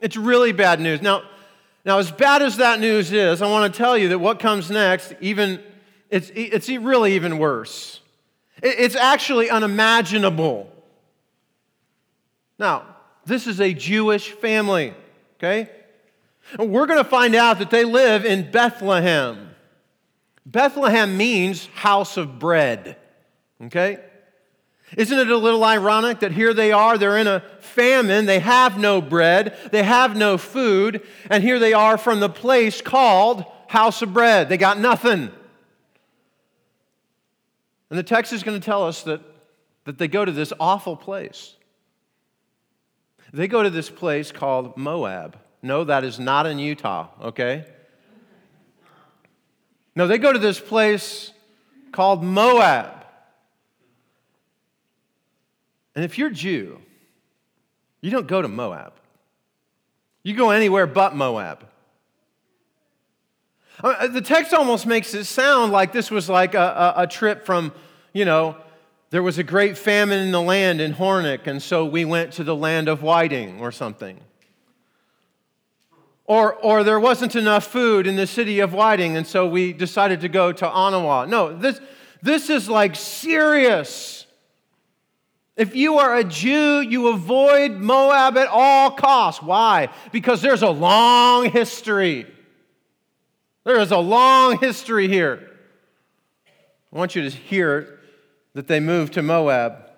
It's 0.00 0.16
really 0.16 0.52
bad 0.52 0.80
news. 0.80 1.02
Now, 1.02 1.22
now, 1.84 1.98
as 1.98 2.10
bad 2.10 2.42
as 2.42 2.58
that 2.58 2.80
news 2.80 3.12
is, 3.12 3.40
I 3.40 3.50
want 3.50 3.72
to 3.72 3.78
tell 3.78 3.96
you 3.96 4.10
that 4.10 4.18
what 4.18 4.40
comes 4.40 4.70
next, 4.70 5.14
even 5.20 5.62
it's, 6.10 6.30
it's 6.34 6.68
really 6.68 7.14
even 7.14 7.38
worse. 7.38 8.00
It's 8.62 8.96
actually 8.96 9.48
unimaginable. 9.48 10.70
Now, 12.58 12.84
this 13.24 13.46
is 13.46 13.60
a 13.60 13.72
Jewish 13.72 14.32
family, 14.32 14.92
okay? 15.36 15.70
We're 16.58 16.86
going 16.86 17.02
to 17.02 17.08
find 17.08 17.34
out 17.34 17.58
that 17.60 17.70
they 17.70 17.84
live 17.84 18.24
in 18.24 18.50
Bethlehem. 18.50 19.47
Bethlehem 20.50 21.18
means 21.18 21.66
house 21.74 22.16
of 22.16 22.38
bread, 22.38 22.96
okay? 23.64 23.98
Isn't 24.96 25.18
it 25.18 25.30
a 25.30 25.36
little 25.36 25.62
ironic 25.62 26.20
that 26.20 26.32
here 26.32 26.54
they 26.54 26.72
are, 26.72 26.96
they're 26.96 27.18
in 27.18 27.26
a 27.26 27.40
famine, 27.60 28.24
they 28.24 28.38
have 28.38 28.78
no 28.78 29.02
bread, 29.02 29.54
they 29.72 29.82
have 29.82 30.16
no 30.16 30.38
food, 30.38 31.06
and 31.28 31.42
here 31.42 31.58
they 31.58 31.74
are 31.74 31.98
from 31.98 32.20
the 32.20 32.30
place 32.30 32.80
called 32.80 33.44
House 33.66 34.00
of 34.00 34.14
Bread. 34.14 34.48
They 34.48 34.56
got 34.56 34.78
nothing. 34.78 35.30
And 37.90 37.98
the 37.98 38.02
text 38.02 38.32
is 38.32 38.42
going 38.42 38.58
to 38.58 38.64
tell 38.64 38.86
us 38.86 39.02
that, 39.02 39.20
that 39.84 39.98
they 39.98 40.08
go 40.08 40.24
to 40.24 40.32
this 40.32 40.54
awful 40.58 40.96
place. 40.96 41.56
They 43.34 43.48
go 43.48 43.62
to 43.62 43.68
this 43.68 43.90
place 43.90 44.32
called 44.32 44.78
Moab. 44.78 45.38
No, 45.60 45.84
that 45.84 46.04
is 46.04 46.18
not 46.18 46.46
in 46.46 46.58
Utah, 46.58 47.08
okay? 47.20 47.66
No, 49.98 50.06
they 50.06 50.18
go 50.18 50.32
to 50.32 50.38
this 50.38 50.60
place 50.60 51.32
called 51.90 52.22
Moab. 52.22 53.04
And 55.96 56.04
if 56.04 56.18
you're 56.18 56.30
Jew, 56.30 56.80
you 58.00 58.12
don't 58.12 58.28
go 58.28 58.40
to 58.40 58.46
Moab. 58.46 58.92
You 60.22 60.36
go 60.36 60.50
anywhere 60.50 60.86
but 60.86 61.16
Moab. 61.16 61.66
The 63.82 64.22
text 64.24 64.54
almost 64.54 64.86
makes 64.86 65.14
it 65.14 65.24
sound 65.24 65.72
like 65.72 65.92
this 65.92 66.12
was 66.12 66.28
like 66.28 66.54
a, 66.54 66.94
a, 66.96 67.02
a, 67.02 67.06
trip 67.08 67.44
from, 67.44 67.72
you 68.12 68.24
know, 68.24 68.56
there 69.10 69.24
was 69.24 69.38
a 69.38 69.42
great 69.42 69.76
famine 69.76 70.20
in 70.20 70.30
the 70.30 70.40
land 70.40 70.80
in 70.80 70.94
Hornick, 70.94 71.48
and 71.48 71.60
so 71.60 71.84
we 71.84 72.04
went 72.04 72.34
to 72.34 72.44
the 72.44 72.54
land 72.54 72.88
of 72.88 73.02
Whiting 73.02 73.60
or 73.60 73.72
something. 73.72 74.20
Or, 76.28 76.52
or 76.56 76.84
there 76.84 77.00
wasn't 77.00 77.36
enough 77.36 77.66
food 77.66 78.06
in 78.06 78.16
the 78.16 78.26
city 78.26 78.60
of 78.60 78.74
Whiting, 78.74 79.16
and 79.16 79.26
so 79.26 79.48
we 79.48 79.72
decided 79.72 80.20
to 80.20 80.28
go 80.28 80.52
to 80.52 80.66
Onawa. 80.66 81.26
No, 81.26 81.56
this, 81.56 81.80
this 82.20 82.50
is 82.50 82.68
like 82.68 82.96
serious. 82.96 84.26
If 85.56 85.74
you 85.74 85.96
are 85.98 86.16
a 86.16 86.24
Jew, 86.24 86.82
you 86.82 87.08
avoid 87.08 87.72
Moab 87.72 88.36
at 88.36 88.46
all 88.46 88.90
costs. 88.90 89.42
Why? 89.42 89.88
Because 90.12 90.42
there's 90.42 90.60
a 90.60 90.68
long 90.68 91.50
history. 91.50 92.26
There 93.64 93.80
is 93.80 93.90
a 93.90 93.96
long 93.96 94.58
history 94.58 95.08
here. 95.08 95.50
I 96.92 96.98
want 96.98 97.16
you 97.16 97.22
to 97.22 97.30
hear 97.30 98.00
that 98.52 98.66
they 98.66 98.80
moved 98.80 99.14
to 99.14 99.22
Moab. 99.22 99.90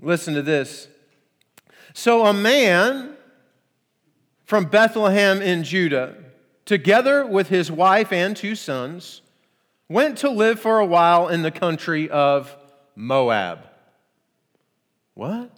Listen 0.00 0.32
to 0.32 0.42
this. 0.42 0.88
So 1.92 2.24
a 2.24 2.32
man 2.32 3.13
from 4.54 4.66
Bethlehem 4.66 5.42
in 5.42 5.64
Judah, 5.64 6.14
together 6.64 7.26
with 7.26 7.48
his 7.48 7.72
wife 7.72 8.12
and 8.12 8.36
two 8.36 8.54
sons, 8.54 9.20
went 9.88 10.18
to 10.18 10.30
live 10.30 10.60
for 10.60 10.78
a 10.78 10.86
while 10.86 11.26
in 11.26 11.42
the 11.42 11.50
country 11.50 12.08
of 12.08 12.56
Moab. 12.94 13.66
What? 15.14 15.50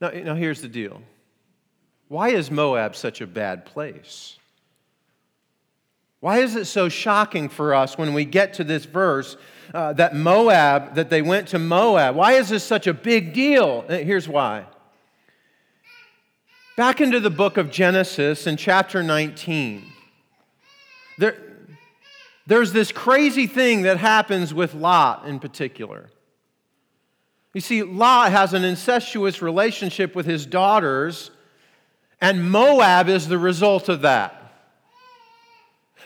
Now, 0.00 0.08
now 0.10 0.34
here's 0.34 0.60
the 0.60 0.66
deal. 0.66 1.00
Why 2.08 2.30
is 2.30 2.50
Moab 2.50 2.96
such 2.96 3.20
a 3.20 3.28
bad 3.28 3.64
place? 3.64 4.38
Why 6.18 6.38
is 6.38 6.56
it 6.56 6.64
so 6.64 6.88
shocking 6.88 7.48
for 7.48 7.76
us 7.76 7.96
when 7.96 8.12
we 8.12 8.24
get 8.24 8.54
to 8.54 8.64
this 8.64 8.86
verse 8.86 9.36
uh, 9.72 9.92
that 9.92 10.16
Moab, 10.16 10.96
that 10.96 11.10
they 11.10 11.22
went 11.22 11.46
to 11.50 11.60
Moab? 11.60 12.16
Why 12.16 12.32
is 12.32 12.48
this 12.48 12.64
such 12.64 12.88
a 12.88 12.92
big 12.92 13.34
deal? 13.34 13.84
Uh, 13.88 13.98
here's 13.98 14.28
why. 14.28 14.64
Back 16.76 17.00
into 17.00 17.20
the 17.20 17.30
book 17.30 17.56
of 17.56 17.70
Genesis 17.70 18.46
in 18.46 18.58
chapter 18.58 19.02
19, 19.02 19.82
there, 21.16 21.38
there's 22.46 22.70
this 22.72 22.92
crazy 22.92 23.46
thing 23.46 23.82
that 23.82 23.96
happens 23.96 24.52
with 24.52 24.74
Lot 24.74 25.26
in 25.26 25.40
particular. 25.40 26.10
You 27.54 27.62
see, 27.62 27.82
Lot 27.82 28.30
has 28.32 28.52
an 28.52 28.62
incestuous 28.62 29.40
relationship 29.40 30.14
with 30.14 30.26
his 30.26 30.44
daughters, 30.44 31.30
and 32.20 32.50
Moab 32.50 33.08
is 33.08 33.26
the 33.26 33.38
result 33.38 33.88
of 33.88 34.02
that. 34.02 34.52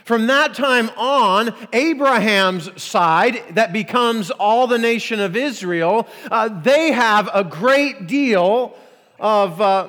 From 0.05 0.29
that 0.29 0.55
time 0.55 0.89
on, 0.91 1.53
Abraham's 1.73 2.81
side, 2.81 3.43
that 3.57 3.73
becomes 3.73 4.31
all 4.31 4.69
the 4.69 4.79
nation 4.79 5.19
of 5.19 5.35
Israel, 5.35 6.07
uh, 6.31 6.49
they 6.49 6.93
have 6.93 7.29
a 7.35 7.43
great 7.43 8.07
deal 8.07 8.77
of 9.19 9.61
uh, 9.61 9.89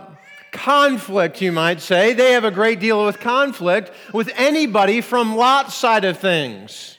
conflict, 0.51 1.41
you 1.41 1.51
might 1.51 1.81
say. 1.81 2.13
They 2.13 2.33
have 2.33 2.43
a 2.43 2.51
great 2.51 2.79
deal 2.79 3.05
with 3.05 3.19
conflict 3.19 3.91
with 4.13 4.31
anybody 4.35 5.01
from 5.01 5.35
Lot's 5.35 5.73
side 5.73 6.05
of 6.05 6.19
things. 6.19 6.97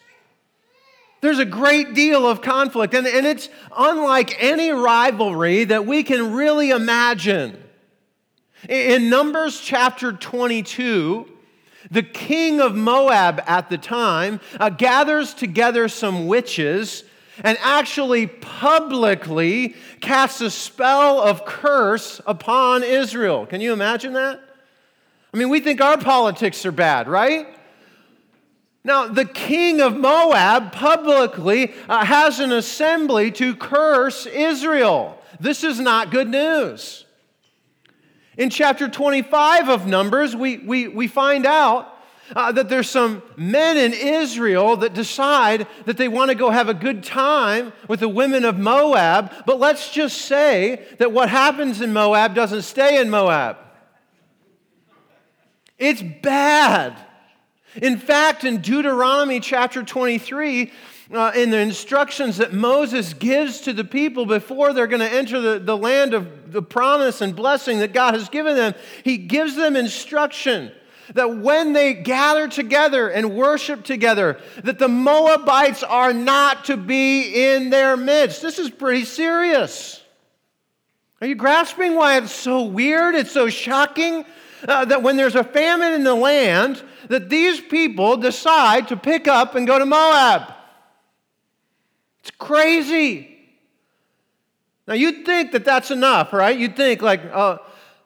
There's 1.21 1.39
a 1.39 1.45
great 1.45 1.95
deal 1.95 2.27
of 2.27 2.43
conflict, 2.43 2.95
and, 2.95 3.07
and 3.07 3.25
it's 3.27 3.49
unlike 3.77 4.43
any 4.43 4.71
rivalry 4.71 5.65
that 5.65 5.87
we 5.87 6.03
can 6.03 6.33
really 6.33 6.71
imagine. 6.71 7.63
In 8.69 9.09
Numbers 9.09 9.61
chapter 9.61 10.13
22, 10.13 11.29
the 11.91 12.03
king 12.03 12.61
of 12.61 12.75
Moab 12.75 13.41
at 13.47 13.69
the 13.71 13.79
time 13.79 14.41
uh, 14.59 14.69
gathers 14.69 15.35
together 15.35 15.89
some 15.89 16.27
witches 16.27 17.05
and 17.43 17.57
actually 17.61 18.27
publicly 18.27 19.75
casts 20.01 20.41
a 20.41 20.51
spell 20.51 21.21
of 21.21 21.45
curse 21.45 22.21
upon 22.27 22.83
Israel. 22.83 23.47
Can 23.47 23.61
you 23.61 23.73
imagine 23.73 24.13
that? 24.15 24.41
I 25.33 25.37
mean, 25.37 25.49
we 25.49 25.61
think 25.61 25.81
our 25.81 25.97
politics 25.97 26.67
are 26.67 26.73
bad, 26.73 27.09
right? 27.09 27.47
Now, 28.85 29.07
the 29.07 29.25
king 29.25 29.81
of 29.81 29.97
Moab 29.97 30.73
publicly 30.73 31.73
uh, 31.89 32.05
has 32.05 32.41
an 32.41 32.53
assembly 32.53 33.31
to 33.33 33.55
curse 33.55 34.27
Israel. 34.27 35.19
This 35.39 35.65
is 35.65 35.79
not 35.79 36.11
good 36.11 36.29
news. 36.29 37.07
In 38.37 38.51
chapter 38.51 38.89
25 38.89 39.69
of 39.69 39.87
Numbers, 39.87 40.35
we, 40.35 40.59
we, 40.59 40.89
we 40.89 41.07
find 41.07 41.47
out 41.47 41.92
uh, 42.35 42.53
that 42.53 42.69
there's 42.69 42.89
some 42.89 43.23
men 43.37 43.77
in 43.77 43.93
Israel 43.93 44.77
that 44.79 44.95
decide 44.95 45.67
that 45.85 45.97
they 45.97 46.09
want 46.09 46.31
to 46.31 46.35
go 46.35 46.51
have 46.51 46.69
a 46.69 46.75
good 46.75 47.03
time 47.03 47.73
with 47.89 48.01
the 48.01 48.09
women 48.09 48.45
of 48.45 48.59
Moab, 48.59 49.33
but 49.47 49.59
let's 49.59 49.91
just 49.93 50.23
say 50.23 50.87
that 50.99 51.13
what 51.13 51.29
happens 51.29 51.81
in 51.81 51.93
Moab 51.93 52.35
doesn't 52.35 52.63
stay 52.63 53.01
in 53.01 53.11
Moab. 53.11 53.57
It's 55.79 56.03
bad. 56.03 56.97
In 57.81 57.99
fact, 57.99 58.45
in 58.45 58.61
Deuteronomy 58.61 59.41
chapter 59.41 59.83
23, 59.83 60.71
uh, 61.13 61.33
in 61.35 61.51
the 61.51 61.59
instructions 61.59 62.39
that 62.39 62.53
Moses 62.53 63.13
gives 63.13 63.63
to 63.63 63.73
the 63.73 63.85
people 63.85 64.25
before 64.25 64.73
they're 64.73 64.87
going 64.87 65.01
to 65.01 65.13
enter 65.13 65.41
the, 65.41 65.59
the 65.59 65.77
land 65.77 66.15
of 66.15 66.53
the 66.53 66.63
promise 66.63 67.21
and 67.21 67.35
blessing 67.35 67.79
that 67.79 67.93
God 67.93 68.15
has 68.15 68.29
given 68.29 68.57
them, 68.57 68.75
he 69.05 69.19
gives 69.19 69.57
them 69.57 69.77
instruction 69.77 70.73
that 71.15 71.39
when 71.39 71.73
they 71.73 71.95
gather 71.95 72.49
together 72.49 73.09
and 73.09 73.35
worship 73.35 73.85
together, 73.85 74.39
that 74.65 74.79
the 74.79 74.89
Moabites 74.89 75.83
are 75.83 76.13
not 76.13 76.67
to 76.67 76.77
be 76.77 77.53
in 77.53 77.71
their 77.71 77.97
midst. 77.97 78.43
This 78.43 78.59
is 78.59 78.71
pretty 78.71 79.05
serious. 79.05 80.03
Are 81.21 81.27
you 81.27 81.35
grasping 81.35 81.95
why 81.95 82.19
it's 82.19 82.33
so 82.33 82.63
weird? 82.65 83.15
It's 83.15 83.31
so 83.31 83.49
shocking 83.49 84.25
uh, 84.67 84.85
that 84.87 85.03
when 85.03 85.17
there's 85.17 85.37
a 85.37 85.45
famine 85.45 85.93
in 85.93 86.05
the 86.05 86.15
land, 86.15 86.83
that 87.09 87.29
these 87.29 87.61
people 87.61 88.17
decide 88.17 88.89
to 88.89 88.97
pick 88.97 89.29
up 89.29 89.55
and 89.55 89.67
go 89.67 89.79
to 89.79 89.87
Moab. 89.87 90.53
It's 92.21 92.31
crazy. 92.33 93.29
Now, 94.87 94.95
you'd 94.95 95.25
think 95.25 95.53
that 95.53 95.65
that's 95.65 95.91
enough, 95.91 96.33
right? 96.33 96.59
You'd 96.59 96.77
think, 96.77 97.03
like, 97.03 97.23
uh, 97.33 97.59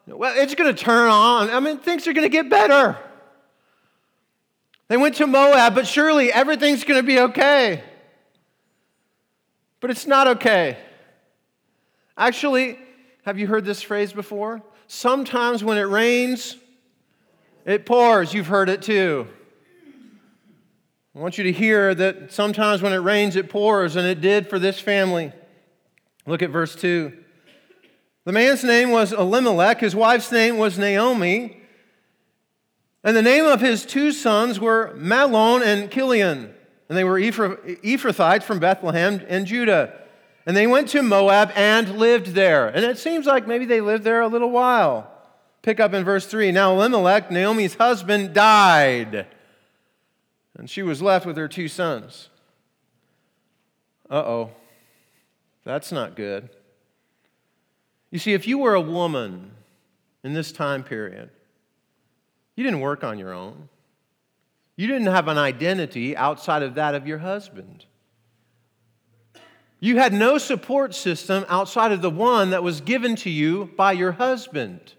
well, 0.06 0.34
it's 0.36 0.54
going 0.54 0.72
to 0.72 0.84
turn 0.84 1.08
on. 1.08 1.50
I 1.50 1.58
mean, 1.60 1.78
things 1.78 2.06
are 2.06 2.12
going 2.12 2.24
to 2.24 2.32
get 2.32 2.48
better. 2.48 2.96
They 4.88 4.96
went 4.96 5.16
to 5.16 5.26
Moab, 5.26 5.74
but 5.74 5.86
surely 5.86 6.32
everything's 6.32 6.84
going 6.84 7.00
to 7.00 7.06
be 7.06 7.18
okay. 7.18 7.82
But 9.80 9.90
it's 9.90 10.06
not 10.06 10.28
okay. 10.28 10.78
Actually, 12.16 12.78
have 13.24 13.38
you 13.38 13.48
heard 13.48 13.64
this 13.64 13.82
phrase 13.82 14.12
before? 14.12 14.62
Sometimes 14.86 15.64
when 15.64 15.76
it 15.76 15.82
rains, 15.82 16.56
it 17.64 17.84
pours. 17.84 18.32
You've 18.32 18.46
heard 18.46 18.68
it 18.68 18.82
too. 18.82 19.26
I 21.16 21.18
want 21.18 21.36
you 21.36 21.44
to 21.44 21.52
hear 21.52 21.94
that 21.94 22.30
sometimes 22.30 22.82
when 22.82 22.92
it 22.92 22.98
rains, 22.98 23.36
it 23.36 23.48
pours, 23.48 23.96
and 23.96 24.06
it 24.06 24.20
did 24.20 24.48
for 24.48 24.58
this 24.58 24.78
family. 24.78 25.32
Look 26.26 26.42
at 26.42 26.50
verse 26.50 26.76
2. 26.76 27.12
The 28.26 28.32
man's 28.32 28.64
name 28.64 28.90
was 28.90 29.12
Elimelech, 29.12 29.78
his 29.78 29.94
wife's 29.94 30.32
name 30.32 30.58
was 30.58 30.80
Naomi, 30.80 31.62
and 33.04 33.16
the 33.16 33.22
name 33.22 33.44
of 33.44 33.60
his 33.60 33.86
two 33.86 34.10
sons 34.10 34.58
were 34.58 34.92
Mahlon 34.96 35.62
and 35.64 35.88
Chilion, 35.92 36.52
and 36.88 36.98
they 36.98 37.04
were 37.04 37.20
Ephrathites 37.20 38.42
from 38.42 38.58
Bethlehem 38.58 39.22
and 39.28 39.46
Judah. 39.46 39.94
And 40.44 40.56
they 40.56 40.66
went 40.66 40.88
to 40.88 41.02
Moab 41.02 41.52
and 41.54 41.98
lived 41.98 42.34
there. 42.34 42.66
And 42.66 42.84
it 42.84 42.98
seems 42.98 43.26
like 43.26 43.46
maybe 43.46 43.64
they 43.64 43.80
lived 43.80 44.02
there 44.02 44.22
a 44.22 44.28
little 44.28 44.50
while. 44.50 45.08
Pick 45.62 45.78
up 45.78 45.94
in 45.94 46.02
verse 46.04 46.26
3. 46.26 46.50
Now 46.50 46.72
Elimelech, 46.72 47.30
Naomi's 47.30 47.74
husband, 47.74 48.34
died, 48.34 49.28
and 50.58 50.68
she 50.68 50.82
was 50.82 51.00
left 51.00 51.26
with 51.26 51.36
her 51.36 51.46
two 51.46 51.68
sons. 51.68 52.28
Uh 54.10 54.14
oh. 54.14 54.50
That's 55.62 55.92
not 55.92 56.16
good. 56.16 56.50
You 58.16 58.20
see, 58.20 58.32
if 58.32 58.48
you 58.48 58.56
were 58.56 58.74
a 58.74 58.80
woman 58.80 59.50
in 60.24 60.32
this 60.32 60.50
time 60.50 60.82
period, 60.82 61.28
you 62.54 62.64
didn't 62.64 62.80
work 62.80 63.04
on 63.04 63.18
your 63.18 63.34
own. 63.34 63.68
You 64.74 64.86
didn't 64.86 65.08
have 65.08 65.28
an 65.28 65.36
identity 65.36 66.16
outside 66.16 66.62
of 66.62 66.76
that 66.76 66.94
of 66.94 67.06
your 67.06 67.18
husband. 67.18 67.84
You 69.80 69.98
had 69.98 70.14
no 70.14 70.38
support 70.38 70.94
system 70.94 71.44
outside 71.50 71.92
of 71.92 72.00
the 72.00 72.08
one 72.08 72.48
that 72.52 72.62
was 72.62 72.80
given 72.80 73.16
to 73.16 73.28
you 73.28 73.70
by 73.76 73.92
your 73.92 74.12
husband. 74.12 74.94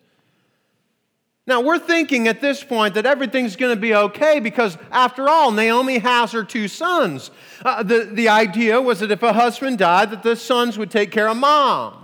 Now, 1.47 1.62
we're 1.62 1.80
thinking 1.80 2.27
at 2.27 2.39
this 2.39 2.63
point 2.63 2.93
that 2.93 3.08
everything's 3.08 3.56
going 3.56 3.75
to 3.75 3.82
be 3.82 3.95
okay 3.95 4.39
because, 4.39 4.77
after 4.91 5.27
all, 5.27 5.49
Naomi 5.49 5.97
has 5.97 6.34
her 6.34 6.43
two 6.43 6.67
sons. 6.67 7.32
Uh, 7.65 7.82
the, 7.82 8.12
the 8.13 8.30
idea 8.30 8.80
was 8.80 8.99
that 8.99 9.10
if 9.10 9.23
a 9.23 9.34
husband 9.34 9.80
died, 9.80 10.12
that 10.12 10.21
the 10.21 10.36
sons 10.36 10.77
would 10.77 10.91
take 10.91 11.10
care 11.10 11.27
of 11.27 11.38
mom. 11.38 12.03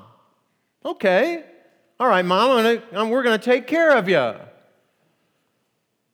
Okay. 0.86 1.43
All 2.00 2.08
right, 2.08 2.26
mom, 2.26 2.50
gonna, 2.50 2.84
um, 2.93 3.10
we're 3.10 3.24
going 3.24 3.39
to 3.39 3.43
take 3.43 3.67
care 3.67 3.96
of 3.98 4.10
you. 4.10 4.34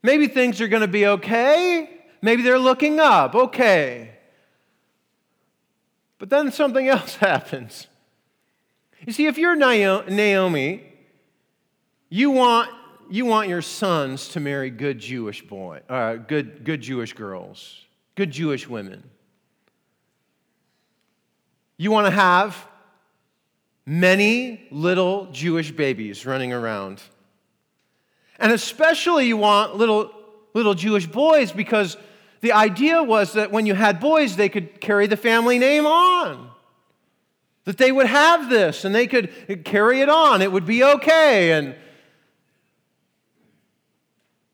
Maybe 0.03 0.27
things 0.27 0.62
are 0.62 0.67
going 0.67 0.82
to 0.82 0.88
be 0.88 1.05
okay. 1.05 1.89
Maybe 2.21 2.43
they're 2.43 2.60
looking 2.60 2.99
up. 2.99 3.36
Okay. 3.36 4.12
But 6.19 6.29
then 6.29 6.51
something 6.51 6.88
else 6.89 7.15
happens. 7.15 7.88
You 9.05 9.13
see, 9.13 9.25
if 9.25 9.38
you're 9.38 9.55
Naomi, 9.55 10.84
you 12.10 12.32
want, 12.32 12.69
you 13.10 13.25
want 13.25 13.47
your 13.47 13.62
sons 13.62 14.27
to 14.29 14.39
marry 14.39 14.69
good 14.69 14.99
Jewish 14.99 15.41
boy, 15.41 15.82
uh, 15.89 16.15
good, 16.15 16.65
good 16.65 16.82
Jewish 16.82 17.13
girls, 17.13 17.86
good 18.15 18.32
Jewish 18.32 18.67
women. 18.67 19.10
You 21.77 21.91
want 21.91 22.08
to 22.08 22.12
have 22.12 22.67
many 23.89 24.67
little 24.69 25.25
Jewish 25.32 25.71
babies 25.71 26.23
running 26.23 26.54
around. 26.54 27.02
And 28.38 28.52
especially 28.52 29.25
you 29.25 29.36
want 29.36 29.78
little, 29.78 30.12
little 30.54 30.75
Jewish 30.75 31.08
boys 31.08 31.52
because 31.52 31.97
the 32.41 32.52
idea 32.52 33.02
was 33.02 33.34
that 33.34 33.52
when 33.52 33.65
you 33.65 33.73
had 33.73 33.99
boys, 33.99 34.36
they 34.36 34.47
could 34.47 34.80
carry 34.80 35.08
the 35.08 35.17
family 35.17 35.58
name 35.58 35.88
on. 35.88 36.52
That 37.65 37.80
they 37.80 37.91
would 37.91 38.06
have 38.06 38.47
this 38.47 38.86
and 38.86 38.93
they 38.93 39.08
could 39.08 39.65
carry 39.65 40.02
it 40.02 40.10
on. 40.10 40.43
It 40.43 40.52
would 40.52 40.67
be 40.67 40.84
okay. 40.84 41.54
And, 41.54 41.75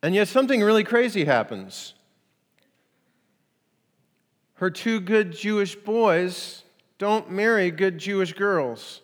and 0.02 0.16
yet 0.16 0.30
something 0.30 0.62
really 0.62 0.86
crazy 0.86 1.26
happens. 1.26 1.94
Her 4.56 4.70
two 4.70 5.02
good 5.02 5.34
Jewish 5.34 5.76
boys 5.76 6.64
don't 6.98 7.32
marry 7.32 7.70
good 7.70 7.98
Jewish 7.98 8.32
girls. 8.32 9.02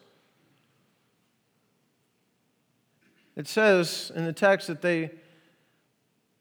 It 3.42 3.48
says 3.48 4.12
in 4.16 4.26
the 4.26 4.34
text 4.34 4.68
that 4.68 4.84
they, 4.84 5.10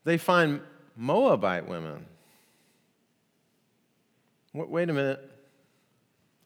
they 0.05 0.19
find 0.19 0.61
Moabite 0.95 1.67
women. 1.67 2.05
Wait 4.53 4.91
a 4.91 4.93
minute. 4.93 5.31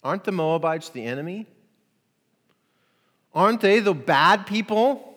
Aren't 0.05 0.23
the 0.23 0.31
Moabites 0.31 0.91
the 0.91 1.05
enemy? 1.05 1.47
Aren't 3.35 3.63
they 3.63 3.81
the 3.81 3.95
bad 3.95 4.47
people? 4.47 5.17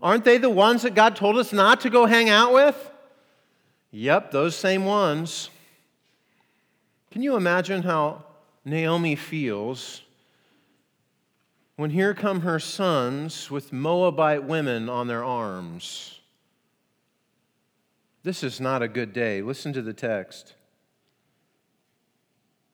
Aren't 0.00 0.24
they 0.24 0.38
the 0.38 0.48
ones 0.48 0.80
that 0.84 0.94
God 0.94 1.16
told 1.16 1.36
us 1.36 1.52
not 1.52 1.82
to 1.82 1.90
go 1.90 2.06
hang 2.06 2.30
out 2.30 2.54
with? 2.54 2.90
Yep, 3.90 4.30
those 4.30 4.56
same 4.56 4.86
ones. 4.86 5.50
Can 7.10 7.20
you 7.20 7.36
imagine 7.36 7.82
how 7.82 8.24
Naomi 8.64 9.16
feels 9.16 10.00
when 11.78 11.90
here 11.90 12.12
come 12.12 12.40
her 12.40 12.58
sons 12.58 13.52
with 13.52 13.72
Moabite 13.72 14.42
women 14.42 14.88
on 14.88 15.06
their 15.06 15.22
arms? 15.22 16.18
This 18.24 18.42
is 18.42 18.60
not 18.60 18.82
a 18.82 18.88
good 18.88 19.12
day. 19.12 19.42
Listen 19.42 19.72
to 19.74 19.80
the 19.80 19.92
text. 19.92 20.54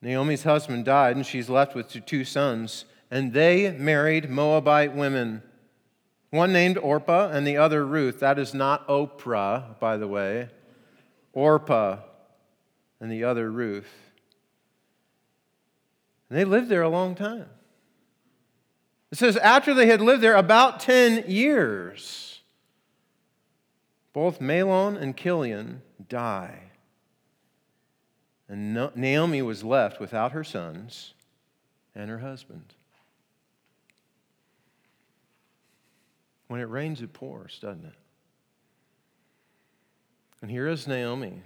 Naomi's 0.00 0.44
husband 0.44 0.86
died, 0.86 1.16
and 1.16 1.26
she's 1.26 1.50
left 1.50 1.74
with 1.74 1.90
two 2.06 2.24
sons, 2.24 2.86
and 3.10 3.34
they 3.34 3.72
married 3.72 4.30
Moabite 4.30 4.94
women. 4.94 5.42
One 6.30 6.50
named 6.50 6.78
Orpah 6.78 7.28
and 7.28 7.46
the 7.46 7.58
other 7.58 7.84
Ruth. 7.84 8.20
That 8.20 8.38
is 8.38 8.54
not 8.54 8.88
Oprah, 8.88 9.78
by 9.78 9.98
the 9.98 10.08
way. 10.08 10.48
Orpah 11.34 11.98
and 13.00 13.12
the 13.12 13.24
other 13.24 13.50
Ruth. 13.50 13.92
And 16.30 16.38
they 16.38 16.46
lived 16.46 16.70
there 16.70 16.80
a 16.80 16.88
long 16.88 17.14
time. 17.14 17.50
It 19.14 19.18
says, 19.18 19.36
after 19.36 19.74
they 19.74 19.86
had 19.86 20.00
lived 20.00 20.24
there 20.24 20.34
about 20.34 20.80
10 20.80 21.30
years, 21.30 22.40
both 24.12 24.40
Mahlon 24.40 25.00
and 25.00 25.16
Chilion 25.16 25.82
die. 26.08 26.58
And 28.48 28.74
Naomi 28.96 29.40
was 29.40 29.62
left 29.62 30.00
without 30.00 30.32
her 30.32 30.42
sons 30.42 31.14
and 31.94 32.10
her 32.10 32.18
husband. 32.18 32.74
When 36.48 36.58
it 36.58 36.64
rains, 36.64 37.00
it 37.00 37.12
pours, 37.12 37.60
doesn't 37.62 37.84
it? 37.84 37.94
And 40.42 40.50
here 40.50 40.66
is 40.66 40.88
Naomi. 40.88 41.40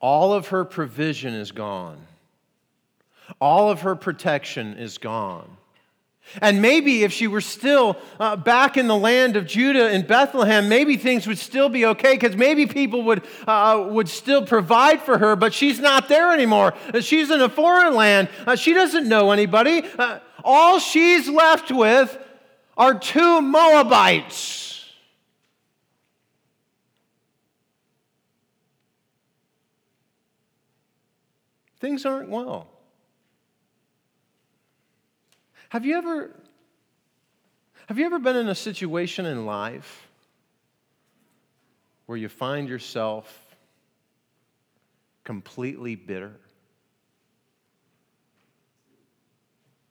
All 0.00 0.32
of 0.32 0.48
her 0.48 0.64
provision 0.64 1.32
is 1.32 1.52
gone, 1.52 2.04
all 3.40 3.70
of 3.70 3.82
her 3.82 3.94
protection 3.94 4.76
is 4.78 4.98
gone. 4.98 5.56
And 6.40 6.62
maybe 6.62 7.04
if 7.04 7.12
she 7.12 7.26
were 7.26 7.40
still 7.40 7.96
uh, 8.18 8.36
back 8.36 8.76
in 8.76 8.88
the 8.88 8.96
land 8.96 9.36
of 9.36 9.46
Judah 9.46 9.92
in 9.92 10.06
Bethlehem, 10.06 10.68
maybe 10.68 10.96
things 10.96 11.26
would 11.26 11.38
still 11.38 11.68
be 11.68 11.86
okay 11.86 12.14
because 12.14 12.34
maybe 12.34 12.66
people 12.66 13.02
would, 13.02 13.24
uh, 13.46 13.86
would 13.90 14.08
still 14.08 14.44
provide 14.44 15.02
for 15.02 15.18
her, 15.18 15.36
but 15.36 15.52
she's 15.52 15.78
not 15.78 16.08
there 16.08 16.32
anymore. 16.32 16.74
She's 17.00 17.30
in 17.30 17.40
a 17.40 17.48
foreign 17.48 17.94
land. 17.94 18.28
Uh, 18.46 18.56
she 18.56 18.72
doesn't 18.72 19.08
know 19.08 19.30
anybody. 19.30 19.82
Uh, 19.98 20.20
all 20.42 20.78
she's 20.78 21.28
left 21.28 21.70
with 21.70 22.18
are 22.76 22.98
two 22.98 23.40
Moabites. 23.40 24.90
Things 31.80 32.06
aren't 32.06 32.30
well. 32.30 32.73
Have 35.74 35.84
you 35.84 35.96
ever 35.96 36.30
have 37.88 37.98
you 37.98 38.06
ever 38.06 38.20
been 38.20 38.36
in 38.36 38.46
a 38.46 38.54
situation 38.54 39.26
in 39.26 39.44
life 39.44 40.06
where 42.06 42.16
you 42.16 42.28
find 42.28 42.68
yourself 42.68 43.56
completely 45.24 45.96
bitter? 45.96 46.36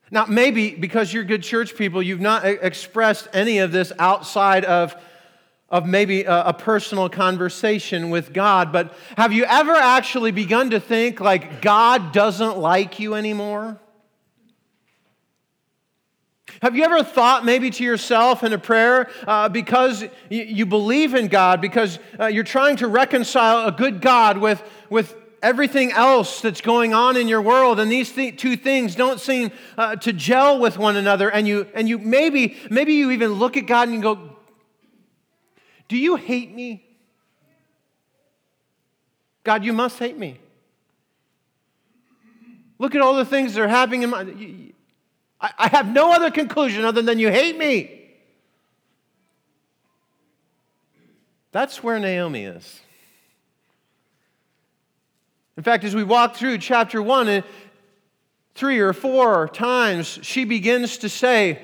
Now, 0.10 0.26
maybe 0.26 0.74
because 0.74 1.12
you're 1.12 1.26
good 1.26 1.43
church 1.43 1.76
people, 1.76 2.02
you've 2.02 2.22
not 2.22 2.46
expressed 2.46 3.28
any 3.34 3.58
of 3.58 3.74
this 3.74 3.91
outside 4.00 4.63
of, 4.63 4.96
of 5.69 5.86
maybe 5.86 6.24
a, 6.24 6.46
a 6.46 6.54
personal 6.54 7.10
conversation 7.10 8.10
with 8.10 8.32
God, 8.32 8.72
but 8.72 8.96
have 9.17 9.34
you 9.34 9.43
ever 9.43 9.74
actually 9.74 10.32
begun 10.32 10.69
to 10.69 10.80
think 10.80 11.19
like 11.19 11.62
God 11.62 12.13
doesn't 12.13 12.58
like 12.58 13.02
you 13.02 13.15
anymore? 13.15 13.82
Have 16.62 16.76
you 16.76 16.84
ever 16.84 17.04
thought 17.04 17.46
maybe 17.46 17.70
to 17.72 17.84
yourself 17.84 18.44
in 18.44 18.54
a 18.54 18.58
prayer 18.58 19.10
uh, 19.28 19.50
because 19.50 20.06
you, 20.30 20.66
believe 20.66 21.13
in 21.13 21.28
God, 21.28 21.62
because 21.62 22.00
uh, 22.20 22.28
you're 22.28 22.44
trying 22.44 22.78
to 22.78 22.88
reconcile 22.88 23.68
a 23.68 23.72
good 23.72 24.02
God 24.02 24.38
with, 24.38 24.63
with 24.89 25.16
everything 25.42 25.92
else 25.92 26.42
that's 26.42 26.62
going 26.62 26.94
on 26.94 27.18
in 27.18 27.28
your 27.28 27.42
world, 27.42 27.80
and 27.80 27.92
these 27.92 28.12
th- 28.12 28.39
two 28.39 28.56
things 28.56 28.96
don't 28.96 29.20
seem 29.20 29.52
uh, 29.78 29.96
to 29.98 30.13
gel 30.13 30.60
with 30.60 30.78
one 30.78 30.96
another, 30.96 31.30
and 31.30 31.48
you, 31.48 31.68
and 31.74 31.89
you 31.89 31.98
maybe, 31.98 32.58
maybe 32.70 32.94
you 32.94 33.12
even 33.12 33.34
look 33.34 33.58
at 33.58 33.68
God 33.68 33.89
and 33.89 33.98
you 33.98 34.02
go, 34.02 34.38
Do 35.89 35.98
you 35.98 36.16
hate 36.16 36.54
me? 36.54 36.86
God, 39.44 39.66
you 39.66 39.74
must 39.74 40.00
hate 40.00 40.18
me. 40.18 40.39
Look 42.80 42.96
at 42.96 43.02
all 43.02 43.16
the 43.16 43.26
things 43.26 43.54
that 43.54 43.62
are 43.62 43.68
happening 43.68 44.04
in 44.04 44.10
my. 44.10 44.26
I 45.58 45.67
have 45.67 45.91
no 45.91 46.13
other 46.13 46.32
conclusion 46.32 46.86
other 46.86 47.01
than 47.01 47.19
you 47.19 47.29
hate 47.29 47.58
me. 47.58 47.99
That's 51.51 51.84
where 51.84 51.99
Naomi 51.99 52.45
is. 52.45 52.82
In 55.58 55.63
fact, 55.63 55.84
as 55.84 55.93
we 55.93 56.03
walk 56.03 56.36
through 56.36 56.60
chapter 56.60 57.01
one, 57.01 57.43
three 58.56 58.79
or 58.79 58.93
four 58.93 59.49
times, 59.49 60.19
she 60.21 60.45
begins 60.45 60.99
to 60.99 61.10
say, 61.10 61.62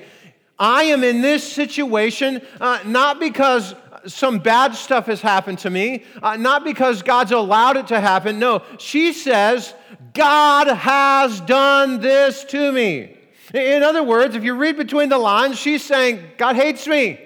I 0.58 0.84
am 0.84 1.02
in 1.02 1.22
this 1.22 1.50
situation 1.50 2.42
uh, 2.60 2.80
not 2.84 3.18
because 3.18 3.74
some 4.06 4.38
bad 4.38 4.74
stuff 4.74 5.06
has 5.06 5.20
happened 5.20 5.58
to 5.60 5.70
me, 5.70 6.04
uh, 6.22 6.36
not 6.36 6.64
because 6.64 7.02
God's 7.02 7.32
allowed 7.32 7.78
it 7.78 7.86
to 7.88 8.00
happen. 8.00 8.38
No, 8.38 8.62
she 8.78 9.12
says, 9.12 9.74
God 10.12 10.68
has 10.68 11.40
done 11.40 12.00
this 12.00 12.44
to 12.44 12.72
me. 12.72 13.16
In 13.54 13.82
other 13.82 14.02
words, 14.02 14.36
if 14.36 14.44
you 14.44 14.54
read 14.54 14.76
between 14.76 15.08
the 15.08 15.18
lines, 15.18 15.58
she's 15.58 15.84
saying, 15.84 16.22
God 16.36 16.56
hates 16.56 16.86
me. 16.86 17.20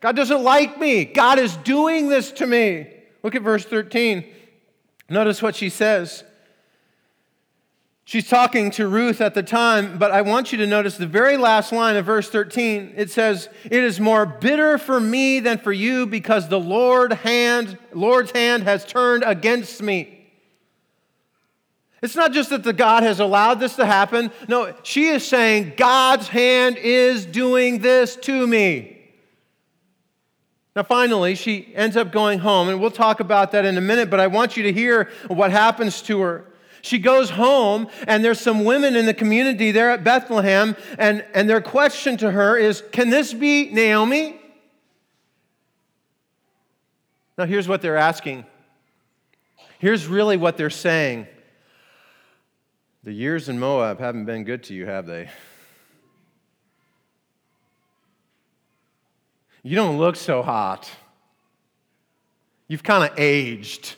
God 0.00 0.16
doesn't 0.16 0.42
like 0.42 0.78
me. 0.78 1.04
God 1.04 1.38
is 1.38 1.56
doing 1.58 2.08
this 2.08 2.32
to 2.32 2.46
me. 2.46 2.86
Look 3.22 3.34
at 3.34 3.42
verse 3.42 3.64
13. 3.64 4.24
Notice 5.08 5.42
what 5.42 5.56
she 5.56 5.68
says. 5.68 6.24
She's 8.04 8.28
talking 8.28 8.72
to 8.72 8.88
Ruth 8.88 9.20
at 9.20 9.34
the 9.34 9.42
time, 9.42 9.96
but 9.96 10.10
I 10.10 10.22
want 10.22 10.50
you 10.50 10.58
to 10.58 10.66
notice 10.66 10.96
the 10.96 11.06
very 11.06 11.36
last 11.36 11.70
line 11.70 11.96
of 11.96 12.06
verse 12.06 12.28
13. 12.28 12.94
It 12.96 13.10
says, 13.10 13.48
It 13.64 13.84
is 13.84 14.00
more 14.00 14.26
bitter 14.26 14.78
for 14.78 14.98
me 14.98 15.38
than 15.38 15.58
for 15.58 15.72
you 15.72 16.06
because 16.06 16.48
the 16.48 16.58
Lord 16.58 17.12
hand, 17.12 17.78
Lord's 17.92 18.32
hand 18.32 18.64
has 18.64 18.84
turned 18.84 19.22
against 19.24 19.80
me. 19.80 20.19
It's 22.02 22.16
not 22.16 22.32
just 22.32 22.50
that 22.50 22.62
the 22.62 22.72
God 22.72 23.02
has 23.02 23.20
allowed 23.20 23.60
this 23.60 23.76
to 23.76 23.84
happen. 23.84 24.30
No, 24.48 24.74
she 24.82 25.08
is 25.08 25.26
saying, 25.26 25.74
God's 25.76 26.28
hand 26.28 26.78
is 26.78 27.26
doing 27.26 27.80
this 27.80 28.16
to 28.16 28.46
me. 28.46 28.96
Now, 30.74 30.84
finally, 30.84 31.34
she 31.34 31.70
ends 31.74 31.96
up 31.96 32.12
going 32.12 32.38
home, 32.38 32.68
and 32.68 32.80
we'll 32.80 32.90
talk 32.90 33.20
about 33.20 33.52
that 33.52 33.64
in 33.64 33.76
a 33.76 33.80
minute, 33.82 34.08
but 34.08 34.20
I 34.20 34.28
want 34.28 34.56
you 34.56 34.62
to 34.62 34.72
hear 34.72 35.10
what 35.26 35.50
happens 35.50 36.00
to 36.02 36.20
her. 36.20 36.46
She 36.80 36.98
goes 36.98 37.28
home, 37.28 37.88
and 38.06 38.24
there's 38.24 38.40
some 38.40 38.64
women 38.64 38.96
in 38.96 39.04
the 39.04 39.12
community 39.12 39.70
there 39.70 39.90
at 39.90 40.02
Bethlehem, 40.02 40.76
and, 40.96 41.24
and 41.34 41.50
their 41.50 41.60
question 41.60 42.16
to 42.18 42.30
her 42.30 42.56
is 42.56 42.82
Can 42.92 43.10
this 43.10 43.34
be 43.34 43.68
Naomi? 43.70 44.40
Now, 47.36 47.44
here's 47.44 47.68
what 47.68 47.82
they're 47.82 47.96
asking. 47.96 48.46
Here's 49.78 50.06
really 50.06 50.36
what 50.36 50.56
they're 50.56 50.70
saying 50.70 51.26
the 53.02 53.12
years 53.12 53.48
in 53.48 53.58
Moab 53.58 53.98
haven't 53.98 54.26
been 54.26 54.44
good 54.44 54.62
to 54.64 54.74
you, 54.74 54.86
have 54.86 55.06
they? 55.06 55.28
You 59.62 59.76
don't 59.76 59.98
look 59.98 60.16
so 60.16 60.42
hot. 60.42 60.90
You've 62.68 62.82
kind 62.82 63.10
of 63.10 63.18
aged. 63.18 63.96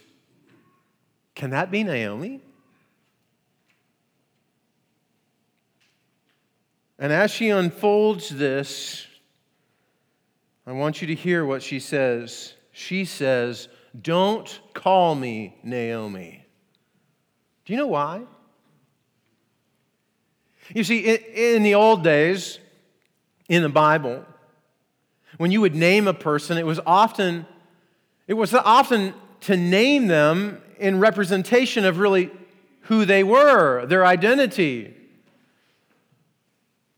Can 1.34 1.50
that 1.50 1.70
be 1.70 1.84
Naomi? 1.84 2.40
And 6.98 7.12
as 7.12 7.30
she 7.30 7.48
unfolds 7.48 8.28
this, 8.28 9.06
I 10.66 10.72
want 10.72 11.00
you 11.00 11.08
to 11.08 11.14
hear 11.14 11.44
what 11.44 11.62
she 11.62 11.80
says. 11.80 12.54
She 12.70 13.04
says, 13.04 13.68
Don't 14.00 14.60
call 14.72 15.14
me 15.14 15.58
Naomi. 15.64 16.46
Do 17.64 17.72
you 17.72 17.78
know 17.78 17.88
why? 17.88 18.22
You 20.74 20.84
see, 20.84 21.00
in 21.00 21.62
the 21.62 21.74
old 21.74 22.02
days, 22.04 22.58
in 23.48 23.62
the 23.62 23.68
Bible, 23.68 24.24
When 25.38 25.50
you 25.50 25.60
would 25.62 25.74
name 25.74 26.06
a 26.06 26.14
person, 26.14 26.58
it 26.58 26.66
was 26.66 26.78
often 26.86 27.46
it 28.28 28.34
was 28.34 28.54
often 28.54 29.14
to 29.42 29.56
name 29.56 30.06
them 30.06 30.62
in 30.78 31.00
representation 31.00 31.84
of 31.84 31.98
really 31.98 32.30
who 32.82 33.04
they 33.04 33.22
were, 33.24 33.86
their 33.86 34.06
identity. 34.06 34.94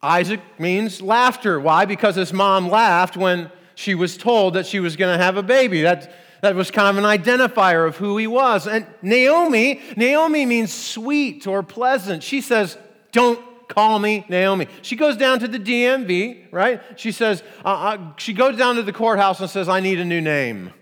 Isaac 0.02 0.40
means 0.58 1.00
laughter. 1.00 1.58
Why? 1.58 1.86
Because 1.86 2.14
his 2.14 2.32
mom 2.32 2.68
laughed 2.68 3.16
when 3.16 3.50
she 3.74 3.94
was 3.94 4.16
told 4.16 4.54
that 4.54 4.66
she 4.66 4.80
was 4.80 4.96
going 4.96 5.16
to 5.16 5.22
have 5.22 5.36
a 5.36 5.42
baby. 5.42 5.82
That, 5.82 6.14
that 6.42 6.54
was 6.54 6.70
kind 6.70 6.96
of 6.96 7.02
an 7.02 7.08
identifier 7.08 7.86
of 7.86 7.96
who 7.96 8.18
he 8.18 8.26
was. 8.26 8.66
And 8.66 8.86
Naomi, 9.00 9.80
Naomi 9.96 10.44
means 10.44 10.72
sweet 10.72 11.46
or 11.46 11.62
pleasant. 11.62 12.22
She 12.22 12.42
says, 12.42 12.76
Don't 13.12 13.40
call 13.68 13.98
me 13.98 14.24
Naomi. 14.28 14.66
She 14.82 14.96
goes 14.96 15.16
down 15.16 15.40
to 15.40 15.48
the 15.48 15.58
DMV, 15.58 16.46
right? 16.50 16.82
She 16.96 17.12
says, 17.12 17.42
uh, 17.64 17.68
uh, 17.68 18.12
she 18.16 18.32
goes 18.32 18.56
down 18.56 18.76
to 18.76 18.82
the 18.82 18.92
courthouse 18.92 19.40
and 19.40 19.48
says, 19.50 19.68
I 19.68 19.80
need 19.80 20.00
a 20.00 20.04
new 20.04 20.20
name. 20.20 20.72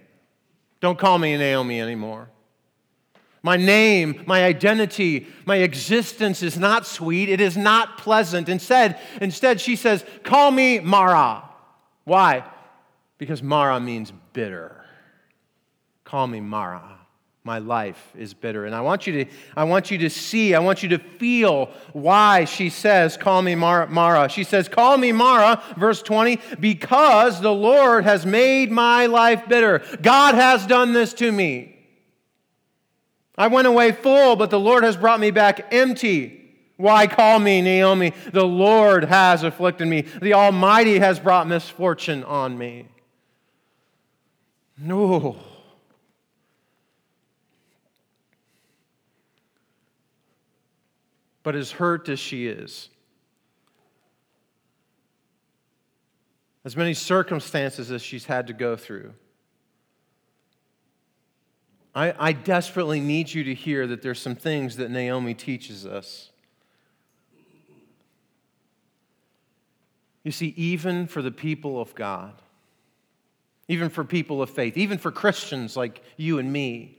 Don't 0.81 0.99
call 0.99 1.19
me 1.19 1.37
Naomi 1.37 1.81
anymore. 1.81 2.29
My 3.43 3.57
name, 3.57 4.23
my 4.27 4.45
identity, 4.45 5.27
my 5.45 5.57
existence 5.57 6.43
is 6.43 6.57
not 6.57 6.87
sweet. 6.87 7.29
It 7.29 7.41
is 7.41 7.57
not 7.57 7.99
pleasant. 7.99 8.49
Instead, 8.49 9.01
instead 9.21 9.61
she 9.61 9.75
says, 9.75 10.05
call 10.23 10.51
me 10.51 10.79
Mara. 10.79 11.43
Why? 12.05 12.45
Because 13.19 13.43
Mara 13.43 13.81
means 13.81 14.13
bitter. 14.33 14.85
Call 16.05 16.27
me 16.29 16.41
Mara. 16.41 16.92
My 17.45 17.59
life 17.59 18.13
is 18.17 18.35
bitter. 18.35 18.67
And 18.67 18.75
I 18.75 18.83
want 18.83 19.07
you 19.09 19.25
to, 19.25 19.31
I 19.57 19.65
want 19.65 19.91
you 19.91 19.99
to 19.99 20.11
see, 20.11 20.55
I 20.55 20.61
want 20.61 20.85
you 20.85 20.91
to 20.91 20.99
feel 20.99 21.71
why 21.93 22.45
she 22.45 22.71
says, 22.71 23.17
Call 23.17 23.43
me 23.43 23.57
Mara. 23.57 24.29
She 24.29 24.45
says, 24.45 24.69
Call 24.69 24.97
me 24.97 25.11
Mara, 25.11 25.61
verse 25.77 26.03
20, 26.03 26.39
because 26.61 27.41
the 27.41 27.53
Lord 27.53 28.05
has 28.05 28.25
made 28.25 28.71
my 28.71 29.07
life 29.07 29.49
bitter. 29.49 29.83
God 30.01 30.37
has 30.37 30.67
done 30.69 30.93
this 30.93 31.15
to 31.15 31.33
me. 31.33 31.73
I 33.37 33.49
went 33.49 33.67
away 33.67 33.91
full, 33.91 34.37
but 34.37 34.51
the 34.51 34.61
Lord 34.61 34.85
has 34.85 34.97
brought 34.97 35.19
me 35.19 35.33
back 35.33 35.73
empty. 35.73 36.39
Why 36.77 37.09
call 37.09 37.41
me 37.41 37.61
Naomi? 37.61 38.13
The 38.33 38.45
Lord 38.45 39.05
has 39.05 39.43
afflicted 39.43 39.89
me. 39.89 40.03
The 40.03 40.35
Almighty 40.35 41.01
has 41.01 41.19
brought 41.19 41.49
misfortune 41.49 42.23
on 42.23 42.57
me. 42.57 42.87
No. 44.79 45.39
But 51.43 51.55
as 51.55 51.73
hurt 51.73 52.09
as 52.09 52.19
she 52.19 52.47
is, 52.47 52.89
as 56.65 56.77
many 56.77 56.95
circumstances 56.95 57.91
as 57.91 58.03
she's 58.03 58.27
had 58.27 58.47
to 58.47 58.53
go 58.53 58.77
through, 58.77 59.13
I, 61.95 62.15
I 62.19 62.33
desperately 62.33 63.01
need 63.01 63.33
you 63.33 63.45
to 63.45 63.55
hear 63.55 63.87
that 63.87 64.01
there's 64.03 64.21
some 64.21 64.37
things 64.37 64.77
that 64.77 64.91
Naomi 64.91 65.35
teaches 65.35 65.85
us. 65.85 66.31
You 70.23 70.31
see, 70.31 70.55
even 70.57 71.07
for 71.07 71.21
the 71.21 71.33
people 71.33 71.81
of 71.81 71.95
God, 71.95 72.33
even 73.69 73.89
for 73.89 74.05
people 74.05 74.41
of 74.41 74.51
faith, 74.51 74.77
even 74.77 74.99
for 74.99 75.11
Christians 75.11 75.77
like 75.77 76.03
you 76.17 76.39
and 76.39 76.53
me, 76.53 76.97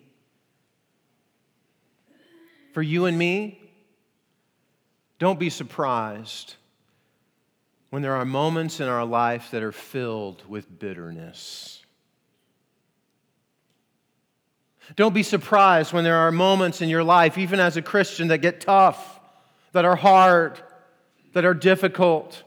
for 2.73 2.81
you 2.81 3.05
and 3.05 3.17
me, 3.17 3.62
don't 5.19 5.39
be 5.39 5.49
surprised 5.49 6.55
when 7.89 8.01
there 8.01 8.15
are 8.15 8.25
moments 8.25 8.79
in 8.79 8.87
our 8.87 9.05
life 9.05 9.51
that 9.51 9.61
are 9.61 9.71
filled 9.71 10.43
with 10.49 10.79
bitterness. 10.79 11.83
Don't 14.95 15.13
be 15.13 15.23
surprised 15.23 15.93
when 15.93 16.03
there 16.03 16.17
are 16.17 16.31
moments 16.31 16.81
in 16.81 16.89
your 16.89 17.03
life, 17.03 17.37
even 17.37 17.59
as 17.59 17.77
a 17.77 17.81
Christian, 17.81 18.27
that 18.29 18.39
get 18.39 18.61
tough, 18.61 19.19
that 19.71 19.85
are 19.85 19.95
hard, 19.95 20.59
that 21.33 21.45
are 21.45 21.53
difficult. 21.53 22.43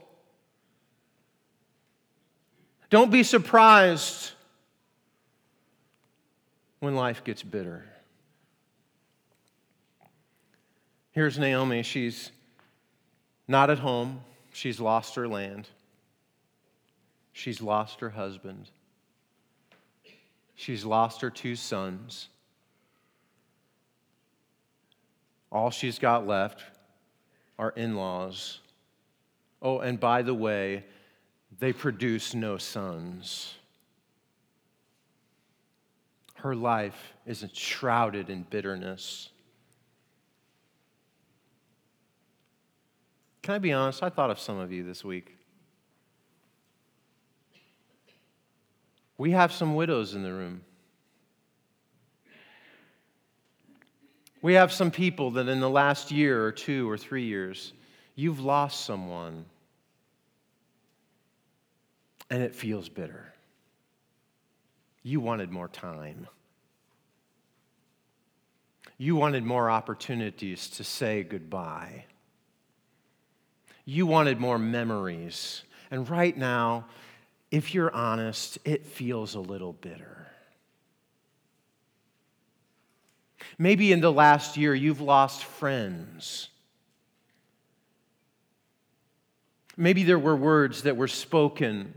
Don't 2.90 3.10
be 3.10 3.22
surprised 3.22 4.32
when 6.80 6.94
life 6.94 7.24
gets 7.24 7.42
bitter. 7.42 7.84
Here's 11.12 11.38
Naomi. 11.38 11.82
She's 11.82 12.30
not 13.48 13.70
at 13.70 13.78
home. 13.78 14.20
She's 14.52 14.80
lost 14.80 15.14
her 15.14 15.28
land. 15.28 15.68
She's 17.32 17.60
lost 17.60 18.00
her 18.00 18.10
husband. 18.10 18.70
She's 20.54 20.84
lost 20.84 21.20
her 21.20 21.30
two 21.30 21.54
sons. 21.54 22.28
All 25.52 25.70
she's 25.70 25.98
got 25.98 26.26
left 26.26 26.62
are 27.58 27.70
in 27.70 27.96
laws. 27.96 28.60
Oh, 29.62 29.80
and 29.80 30.00
by 30.00 30.22
the 30.22 30.34
way, 30.34 30.84
they 31.58 31.72
produce 31.72 32.34
no 32.34 32.56
sons. 32.56 33.54
Her 36.36 36.54
life 36.54 37.14
is 37.26 37.44
shrouded 37.52 38.28
in 38.30 38.42
bitterness. 38.48 39.30
Can 43.46 43.54
I 43.54 43.58
be 43.58 43.72
honest? 43.72 44.02
I 44.02 44.08
thought 44.08 44.32
of 44.32 44.40
some 44.40 44.58
of 44.58 44.72
you 44.72 44.82
this 44.82 45.04
week. 45.04 45.36
We 49.18 49.30
have 49.30 49.52
some 49.52 49.76
widows 49.76 50.16
in 50.16 50.24
the 50.24 50.32
room. 50.32 50.62
We 54.42 54.54
have 54.54 54.72
some 54.72 54.90
people 54.90 55.30
that 55.30 55.46
in 55.46 55.60
the 55.60 55.70
last 55.70 56.10
year 56.10 56.44
or 56.44 56.50
two 56.50 56.90
or 56.90 56.98
three 56.98 57.22
years, 57.22 57.72
you've 58.16 58.40
lost 58.40 58.84
someone 58.84 59.44
and 62.28 62.42
it 62.42 62.52
feels 62.52 62.88
bitter. 62.88 63.32
You 65.04 65.20
wanted 65.20 65.52
more 65.52 65.68
time. 65.68 66.26
You 68.98 69.14
wanted 69.14 69.44
more 69.44 69.70
opportunities 69.70 70.66
to 70.70 70.82
say 70.82 71.22
goodbye. 71.22 72.06
You 73.86 74.04
wanted 74.04 74.38
more 74.40 74.58
memories. 74.58 75.62
And 75.90 76.10
right 76.10 76.36
now, 76.36 76.86
if 77.50 77.72
you're 77.72 77.94
honest, 77.94 78.58
it 78.64 78.84
feels 78.84 79.34
a 79.34 79.40
little 79.40 79.72
bitter. 79.72 80.26
Maybe 83.58 83.92
in 83.92 84.00
the 84.00 84.12
last 84.12 84.56
year, 84.56 84.74
you've 84.74 85.00
lost 85.00 85.44
friends. 85.44 86.48
Maybe 89.76 90.02
there 90.02 90.18
were 90.18 90.36
words 90.36 90.82
that 90.82 90.96
were 90.96 91.08
spoken 91.08 91.94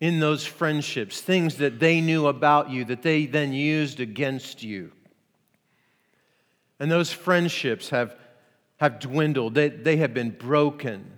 in 0.00 0.20
those 0.20 0.44
friendships, 0.44 1.20
things 1.20 1.56
that 1.56 1.78
they 1.78 2.00
knew 2.00 2.26
about 2.26 2.70
you 2.70 2.84
that 2.86 3.02
they 3.02 3.26
then 3.26 3.52
used 3.52 4.00
against 4.00 4.62
you. 4.62 4.90
And 6.80 6.90
those 6.90 7.12
friendships 7.12 7.90
have 7.90 8.16
have 8.82 8.98
dwindled, 8.98 9.54
they, 9.54 9.68
they 9.68 9.98
have 9.98 10.12
been 10.12 10.30
broken. 10.30 11.08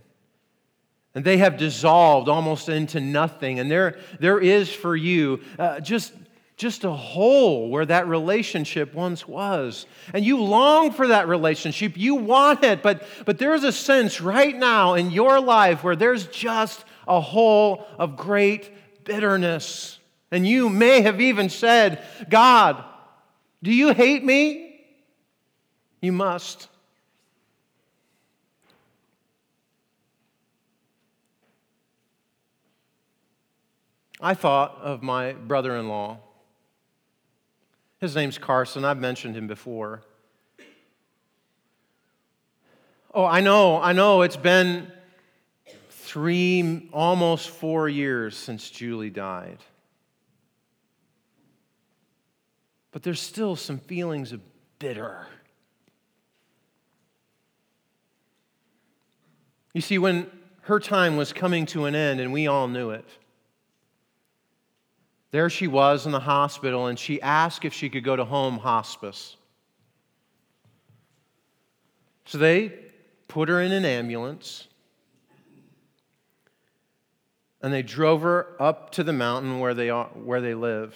And 1.15 1.25
they 1.25 1.39
have 1.39 1.57
dissolved 1.57 2.29
almost 2.29 2.69
into 2.69 3.01
nothing. 3.01 3.59
And 3.59 3.71
there, 3.71 3.99
there 4.21 4.39
is 4.39 4.71
for 4.71 4.95
you 4.95 5.41
uh, 5.59 5.81
just, 5.81 6.13
just 6.59 6.85
a 6.85 6.93
hole 6.93 7.71
where 7.71 7.87
that 7.87 8.07
relationship 8.07 8.93
once 8.93 9.27
was. 9.27 9.87
And 10.13 10.27
you 10.27 10.43
long 10.43 10.93
for 10.93 11.09
that 11.09 11.27
relationship. 11.27 11.97
You 11.97 12.17
want 12.17 12.63
it. 12.65 12.83
But, 12.83 13.07
but 13.25 13.39
there's 13.39 13.65
a 13.65 13.73
sense 13.73 14.21
right 14.21 14.55
now 14.55 14.93
in 14.93 15.11
your 15.11 15.41
life 15.41 15.83
where 15.83 15.97
there's 15.97 16.27
just 16.27 16.85
a 17.09 17.19
hole 17.19 17.87
of 17.99 18.19
great 18.19 18.71
bitterness. 19.05 19.99
And 20.31 20.47
you 20.47 20.69
may 20.69 21.01
have 21.01 21.19
even 21.19 21.49
said, 21.49 22.05
God, 22.29 22.85
do 23.63 23.73
you 23.73 23.95
hate 23.95 24.23
me? 24.23 24.85
You 26.03 26.13
must. 26.13 26.69
I 34.21 34.35
thought 34.35 34.79
of 34.81 35.03
my 35.03 35.33
brother 35.33 35.77
in 35.77 35.89
law. 35.89 36.19
His 38.01 38.15
name's 38.15 38.39
Carson. 38.39 38.85
I've 38.85 38.99
mentioned 38.99 39.37
him 39.37 39.47
before. 39.47 40.03
Oh, 43.13 43.25
I 43.25 43.41
know, 43.41 43.81
I 43.81 43.93
know. 43.93 44.23
It's 44.23 44.37
been 44.37 44.91
three, 45.89 46.89
almost 46.93 47.49
four 47.49 47.89
years 47.89 48.37
since 48.37 48.71
Julie 48.71 49.11
died. 49.11 49.59
But 52.91 53.03
there's 53.03 53.21
still 53.21 53.57
some 53.57 53.79
feelings 53.79 54.33
of 54.33 54.41
bitter. 54.79 55.27
You 59.73 59.81
see, 59.81 59.99
when 59.99 60.31
her 60.63 60.79
time 60.79 61.17
was 61.17 61.33
coming 61.33 61.67
to 61.67 61.87
an 61.87 61.95
end, 61.95 62.21
and 62.21 62.33
we 62.33 62.47
all 62.47 62.69
knew 62.69 62.91
it, 62.91 63.05
There 65.35 65.51
she 65.51 65.67
was 65.67 66.07
in 66.07 66.13
the 66.13 66.21
hospital, 66.21 66.87
and 66.87 66.97
she 66.97 67.21
asked 67.21 67.65
if 67.65 67.75
she 67.75 67.91
could 67.91 68.05
go 68.05 68.15
to 68.15 68.25
home 68.25 68.57
hospice. 68.57 69.37
So 72.25 72.39
they 72.39 72.73
put 73.27 73.49
her 73.49 73.61
in 73.61 73.73
an 73.73 73.85
ambulance 73.85 74.69
and 77.61 77.73
they 77.73 77.83
drove 77.83 78.23
her 78.23 78.55
up 78.61 78.91
to 78.91 79.03
the 79.03 79.13
mountain 79.13 79.59
where 79.59 79.75
they, 79.75 79.91
are, 79.91 80.07
where 80.15 80.41
they 80.41 80.55
live 80.55 80.95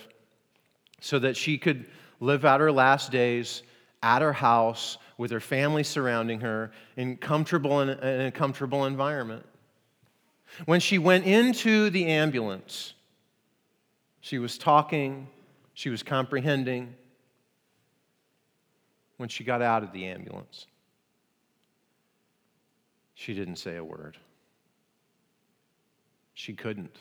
so 1.01 1.19
that 1.19 1.37
she 1.37 1.59
could 1.59 1.87
live 2.21 2.45
out 2.45 2.61
her 2.61 2.71
last 2.71 3.11
days 3.11 3.65
at 4.05 4.23
her 4.23 4.35
house 4.35 4.99
with 5.17 5.33
her 5.33 5.41
family 5.41 5.83
surrounding 5.83 6.43
her 6.43 6.71
in, 6.97 7.17
comfortable, 7.17 7.81
in 7.81 7.91
a 7.99 8.31
comfortable 8.31 8.85
environment. 8.85 9.45
When 10.65 10.79
she 10.79 10.99
went 10.99 11.27
into 11.27 11.91
the 11.91 12.07
ambulance, 12.07 12.95
she 14.29 14.39
was 14.39 14.59
talking, 14.59 15.27
she 15.73 15.89
was 15.89 16.03
comprehending. 16.03 16.95
When 19.17 19.31
she 19.31 19.43
got 19.43 19.63
out 19.63 19.83
of 19.83 19.91
the 19.93 20.05
ambulance, 20.05 20.67
she 23.15 23.33
didn't 23.33 23.57
say 23.57 23.77
a 23.77 23.83
word. 23.83 24.19
She 26.35 26.53
couldn't. 26.53 26.95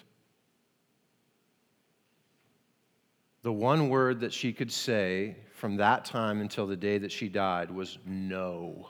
The 3.44 3.52
one 3.52 3.90
word 3.90 4.22
that 4.22 4.32
she 4.32 4.54
could 4.54 4.72
say 4.72 5.36
from 5.54 5.76
that 5.76 6.06
time 6.06 6.40
until 6.40 6.66
the 6.66 6.78
day 6.78 6.98
that 6.98 7.12
she 7.12 7.28
died 7.28 7.70
was 7.70 7.98
no. 8.06 8.88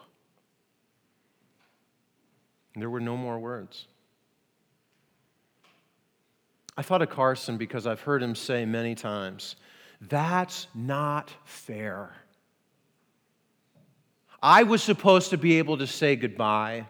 There 2.75 2.91
were 2.91 3.01
no 3.01 3.17
more 3.17 3.39
words. 3.39 3.87
I 6.77 6.83
thought 6.83 7.01
of 7.01 7.09
Carson 7.09 7.57
because 7.57 7.87
I've 7.87 8.01
heard 8.01 8.21
him 8.21 8.35
say 8.35 8.63
many 8.65 8.93
times, 8.93 9.55
that's 9.99 10.67
not 10.75 11.33
fair. 11.43 12.11
I 14.41 14.61
was 14.61 14.83
supposed 14.83 15.31
to 15.31 15.37
be 15.37 15.57
able 15.57 15.79
to 15.79 15.87
say 15.87 16.15
goodbye. 16.15 16.85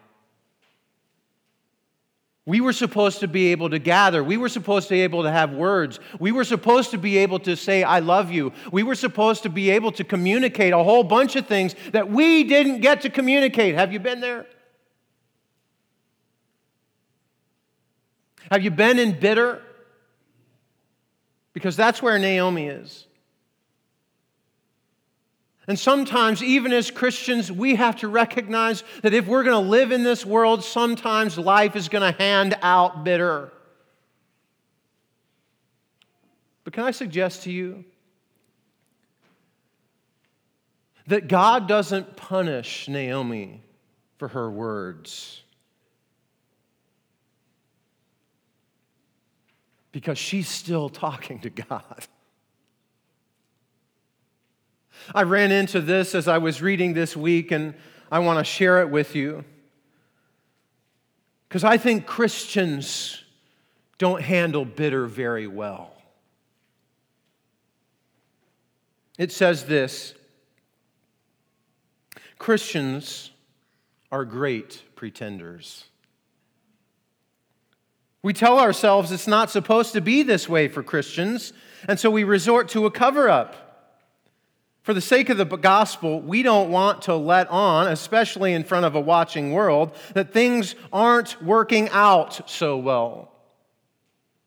We 2.44 2.60
were 2.60 2.74
supposed 2.74 3.20
to 3.20 3.28
be 3.28 3.48
able 3.48 3.70
to 3.70 3.78
gather. 3.78 4.22
We 4.22 4.36
were 4.36 4.48
supposed 4.50 4.88
to 4.88 4.94
be 4.94 5.00
able 5.02 5.22
to 5.22 5.30
have 5.30 5.52
words. 5.52 6.00
We 6.18 6.32
were 6.32 6.44
supposed 6.44 6.90
to 6.90 6.98
be 6.98 7.18
able 7.18 7.38
to 7.40 7.56
say, 7.56 7.82
I 7.82 8.00
love 8.00 8.30
you. 8.30 8.52
We 8.70 8.82
were 8.82 8.94
supposed 8.94 9.42
to 9.44 9.50
be 9.50 9.70
able 9.70 9.92
to 9.92 10.04
communicate 10.04 10.72
a 10.74 10.82
whole 10.82 11.04
bunch 11.04 11.36
of 11.36 11.46
things 11.46 11.74
that 11.92 12.10
we 12.10 12.44
didn't 12.44 12.80
get 12.80 13.02
to 13.02 13.10
communicate. 13.10 13.74
Have 13.74 13.92
you 13.92 14.00
been 14.00 14.20
there? 14.20 14.46
Have 18.50 18.62
you 18.62 18.70
been 18.70 18.98
in 18.98 19.18
bitter? 19.18 19.62
Because 21.58 21.74
that's 21.74 22.00
where 22.00 22.16
Naomi 22.20 22.68
is. 22.68 23.04
And 25.66 25.76
sometimes, 25.76 26.40
even 26.40 26.72
as 26.72 26.92
Christians, 26.92 27.50
we 27.50 27.74
have 27.74 27.96
to 27.96 28.06
recognize 28.06 28.84
that 29.02 29.12
if 29.12 29.26
we're 29.26 29.42
going 29.42 29.60
to 29.60 29.68
live 29.68 29.90
in 29.90 30.04
this 30.04 30.24
world, 30.24 30.62
sometimes 30.62 31.36
life 31.36 31.74
is 31.74 31.88
going 31.88 32.12
to 32.12 32.16
hand 32.16 32.56
out 32.62 33.02
bitter. 33.02 33.50
But 36.62 36.74
can 36.74 36.84
I 36.84 36.92
suggest 36.92 37.42
to 37.42 37.50
you 37.50 37.84
that 41.08 41.26
God 41.26 41.66
doesn't 41.66 42.14
punish 42.14 42.86
Naomi 42.88 43.64
for 44.18 44.28
her 44.28 44.48
words? 44.48 45.42
Because 49.98 50.16
she's 50.16 50.46
still 50.46 50.88
talking 51.06 51.40
to 51.40 51.50
God. 51.50 52.06
I 55.12 55.24
ran 55.24 55.50
into 55.50 55.80
this 55.80 56.14
as 56.14 56.28
I 56.28 56.38
was 56.38 56.62
reading 56.62 56.94
this 56.94 57.16
week, 57.16 57.50
and 57.50 57.74
I 58.08 58.20
want 58.20 58.38
to 58.38 58.44
share 58.44 58.80
it 58.80 58.90
with 58.90 59.16
you. 59.16 59.44
Because 61.48 61.64
I 61.64 61.78
think 61.78 62.06
Christians 62.06 63.24
don't 63.98 64.22
handle 64.22 64.64
bitter 64.64 65.06
very 65.06 65.48
well. 65.48 65.90
It 69.18 69.32
says 69.32 69.64
this 69.64 70.14
Christians 72.38 73.32
are 74.12 74.24
great 74.24 74.80
pretenders. 74.94 75.86
We 78.22 78.32
tell 78.32 78.58
ourselves 78.58 79.12
it's 79.12 79.28
not 79.28 79.50
supposed 79.50 79.92
to 79.92 80.00
be 80.00 80.22
this 80.22 80.48
way 80.48 80.68
for 80.68 80.82
Christians, 80.82 81.52
and 81.86 82.00
so 82.00 82.10
we 82.10 82.24
resort 82.24 82.68
to 82.70 82.86
a 82.86 82.90
cover 82.90 83.28
up. 83.28 83.68
For 84.82 84.94
the 84.94 85.00
sake 85.00 85.28
of 85.28 85.36
the 85.36 85.44
gospel, 85.44 86.20
we 86.20 86.42
don't 86.42 86.70
want 86.70 87.02
to 87.02 87.14
let 87.14 87.48
on, 87.48 87.88
especially 87.88 88.54
in 88.54 88.64
front 88.64 88.86
of 88.86 88.94
a 88.94 89.00
watching 89.00 89.52
world, 89.52 89.94
that 90.14 90.32
things 90.32 90.74
aren't 90.92 91.40
working 91.42 91.90
out 91.90 92.48
so 92.50 92.78
well. 92.78 93.30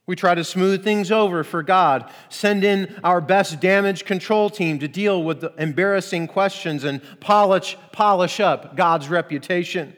We 0.08 0.16
try 0.16 0.36
to 0.36 0.44
smooth 0.44 0.84
things 0.84 1.12
over 1.12 1.44
for 1.44 1.64
God, 1.64 2.12
send 2.28 2.64
in 2.64 3.00
our 3.04 3.22
best 3.22 3.62
damage 3.62 4.04
control 4.04 4.50
team 4.50 4.80
to 4.80 4.88
deal 4.88 5.24
with 5.24 5.42
the 5.42 5.54
embarrassing 5.58 6.28
questions 6.28 6.84
and 6.84 7.02
polish, 7.20 7.78
polish 7.92 8.40
up 8.40 8.76
God's 8.76 9.10
reputation. 9.10 9.96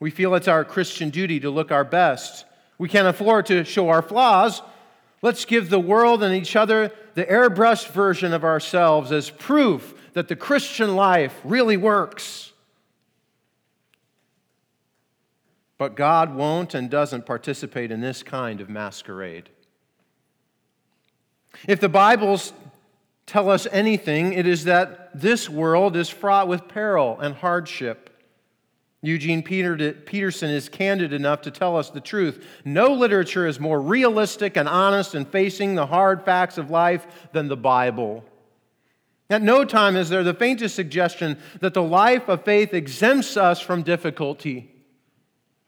We 0.00 0.10
feel 0.10 0.34
it's 0.34 0.48
our 0.48 0.64
Christian 0.64 1.10
duty 1.10 1.40
to 1.40 1.50
look 1.50 1.72
our 1.72 1.84
best. 1.84 2.44
We 2.78 2.88
can't 2.88 3.08
afford 3.08 3.46
to 3.46 3.64
show 3.64 3.88
our 3.88 4.02
flaws. 4.02 4.62
Let's 5.22 5.44
give 5.44 5.68
the 5.68 5.80
world 5.80 6.22
and 6.22 6.34
each 6.34 6.54
other 6.54 6.92
the 7.14 7.24
airbrushed 7.24 7.88
version 7.88 8.32
of 8.32 8.44
ourselves 8.44 9.10
as 9.10 9.30
proof 9.30 9.94
that 10.12 10.28
the 10.28 10.36
Christian 10.36 10.94
life 10.94 11.36
really 11.42 11.76
works. 11.76 12.52
But 15.76 15.96
God 15.96 16.34
won't 16.34 16.74
and 16.74 16.90
doesn't 16.90 17.26
participate 17.26 17.90
in 17.90 18.00
this 18.00 18.22
kind 18.22 18.60
of 18.60 18.68
masquerade. 18.68 19.48
If 21.66 21.80
the 21.80 21.88
Bibles 21.88 22.52
tell 23.26 23.50
us 23.50 23.66
anything, 23.72 24.32
it 24.32 24.46
is 24.46 24.64
that 24.64 25.10
this 25.18 25.48
world 25.48 25.96
is 25.96 26.08
fraught 26.08 26.46
with 26.46 26.68
peril 26.68 27.18
and 27.20 27.34
hardship. 27.34 28.07
Eugene 29.00 29.44
Peterson 29.44 30.50
is 30.50 30.68
candid 30.68 31.12
enough 31.12 31.42
to 31.42 31.52
tell 31.52 31.76
us 31.76 31.88
the 31.88 32.00
truth. 32.00 32.44
No 32.64 32.92
literature 32.92 33.46
is 33.46 33.60
more 33.60 33.80
realistic 33.80 34.56
and 34.56 34.68
honest 34.68 35.14
in 35.14 35.24
facing 35.24 35.76
the 35.76 35.86
hard 35.86 36.24
facts 36.24 36.58
of 36.58 36.70
life 36.70 37.06
than 37.32 37.46
the 37.46 37.56
Bible. 37.56 38.24
At 39.30 39.42
no 39.42 39.64
time 39.64 39.94
is 39.94 40.08
there 40.08 40.24
the 40.24 40.34
faintest 40.34 40.74
suggestion 40.74 41.38
that 41.60 41.74
the 41.74 41.82
life 41.82 42.28
of 42.28 42.44
faith 42.44 42.74
exempts 42.74 43.36
us 43.36 43.60
from 43.60 43.82
difficulty. 43.82 44.74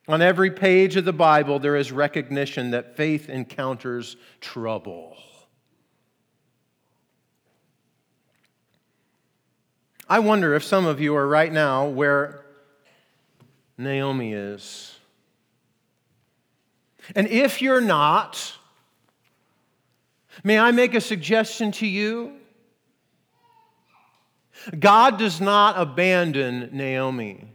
On 0.09 0.21
every 0.21 0.51
page 0.51 0.97
of 0.97 1.05
the 1.05 1.13
Bible, 1.13 1.61
there 1.61 1.77
is 1.77 1.93
recognition 1.93 2.73
that 2.73 2.97
faith 2.97 3.29
encounters 3.29 4.17
trouble. 4.41 5.17
I 10.09 10.19
wonder 10.19 10.55
if 10.55 10.65
some 10.65 10.87
of 10.87 11.01
you 11.01 11.15
are 11.15 11.29
right 11.29 11.53
now 11.53 11.87
where 11.87 12.40
Naomi 13.81 14.33
is. 14.33 14.97
And 17.17 17.27
if 17.29 17.61
you're 17.63 17.81
not, 17.81 18.53
may 20.45 20.59
I 20.59 20.71
make 20.71 20.95
a 20.95 21.01
suggestion 21.01 21.73
to 21.73 21.87
you? 21.87 22.37
God 24.79 25.19
does 25.19 25.41
not 25.41 25.79
abandon 25.79 26.69
Naomi. 26.73 27.49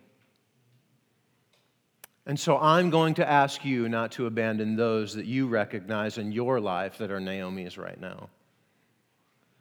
And 2.26 2.40
so 2.40 2.58
I'm 2.58 2.90
going 2.90 3.14
to 3.16 3.30
ask 3.30 3.64
you 3.64 3.88
not 3.88 4.12
to 4.14 4.26
abandon 4.26 4.76
those 4.76 5.14
that 5.14 5.28
you 5.28 5.48
recognize 5.48 6.18
in 6.18 6.32
your 6.32 6.60
life 6.60 6.98
that 6.98 7.12
are 7.12 7.20
Naomi's 7.20 7.78
right 7.78 8.00
now. 8.02 8.30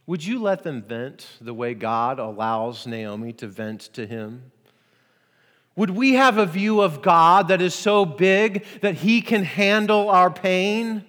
Would 0.06 0.24
you 0.24 0.40
let 0.40 0.62
them 0.62 0.82
vent 0.82 1.26
the 1.40 1.54
way 1.54 1.74
God 1.74 2.18
allows 2.18 2.86
Naomi 2.86 3.32
to 3.34 3.46
vent 3.46 3.80
to 3.94 4.06
him? 4.06 4.50
Would 5.76 5.90
we 5.90 6.14
have 6.14 6.38
a 6.38 6.46
view 6.46 6.80
of 6.80 7.02
God 7.02 7.48
that 7.48 7.60
is 7.60 7.74
so 7.74 8.04
big 8.04 8.64
that 8.80 8.94
He 8.94 9.20
can 9.22 9.42
handle 9.42 10.08
our 10.08 10.30
pain? 10.30 11.04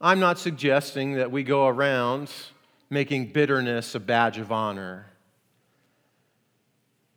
I'm 0.00 0.20
not 0.20 0.38
suggesting 0.38 1.14
that 1.14 1.32
we 1.32 1.42
go 1.42 1.66
around 1.66 2.30
making 2.90 3.32
bitterness 3.32 3.94
a 3.94 4.00
badge 4.00 4.38
of 4.38 4.52
honor. 4.52 5.06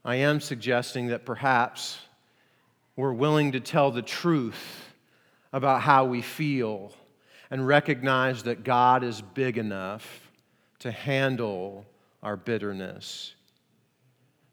I 0.04 0.16
am 0.16 0.40
suggesting 0.40 1.08
that 1.08 1.26
perhaps 1.26 2.00
we're 2.96 3.14
willing 3.14 3.52
to 3.52 3.60
tell 3.60 3.92
the 3.92 4.02
truth 4.02 4.94
about 5.54 5.82
how 5.82 6.06
we 6.06 6.22
feel 6.22 6.92
and 7.52 7.68
recognize 7.68 8.44
that 8.44 8.64
God 8.64 9.04
is 9.04 9.22
big 9.22 9.58
enough 9.58 10.32
to 10.80 10.92
handle 10.92 11.86
our 12.22 12.36
bitterness. 12.36 13.34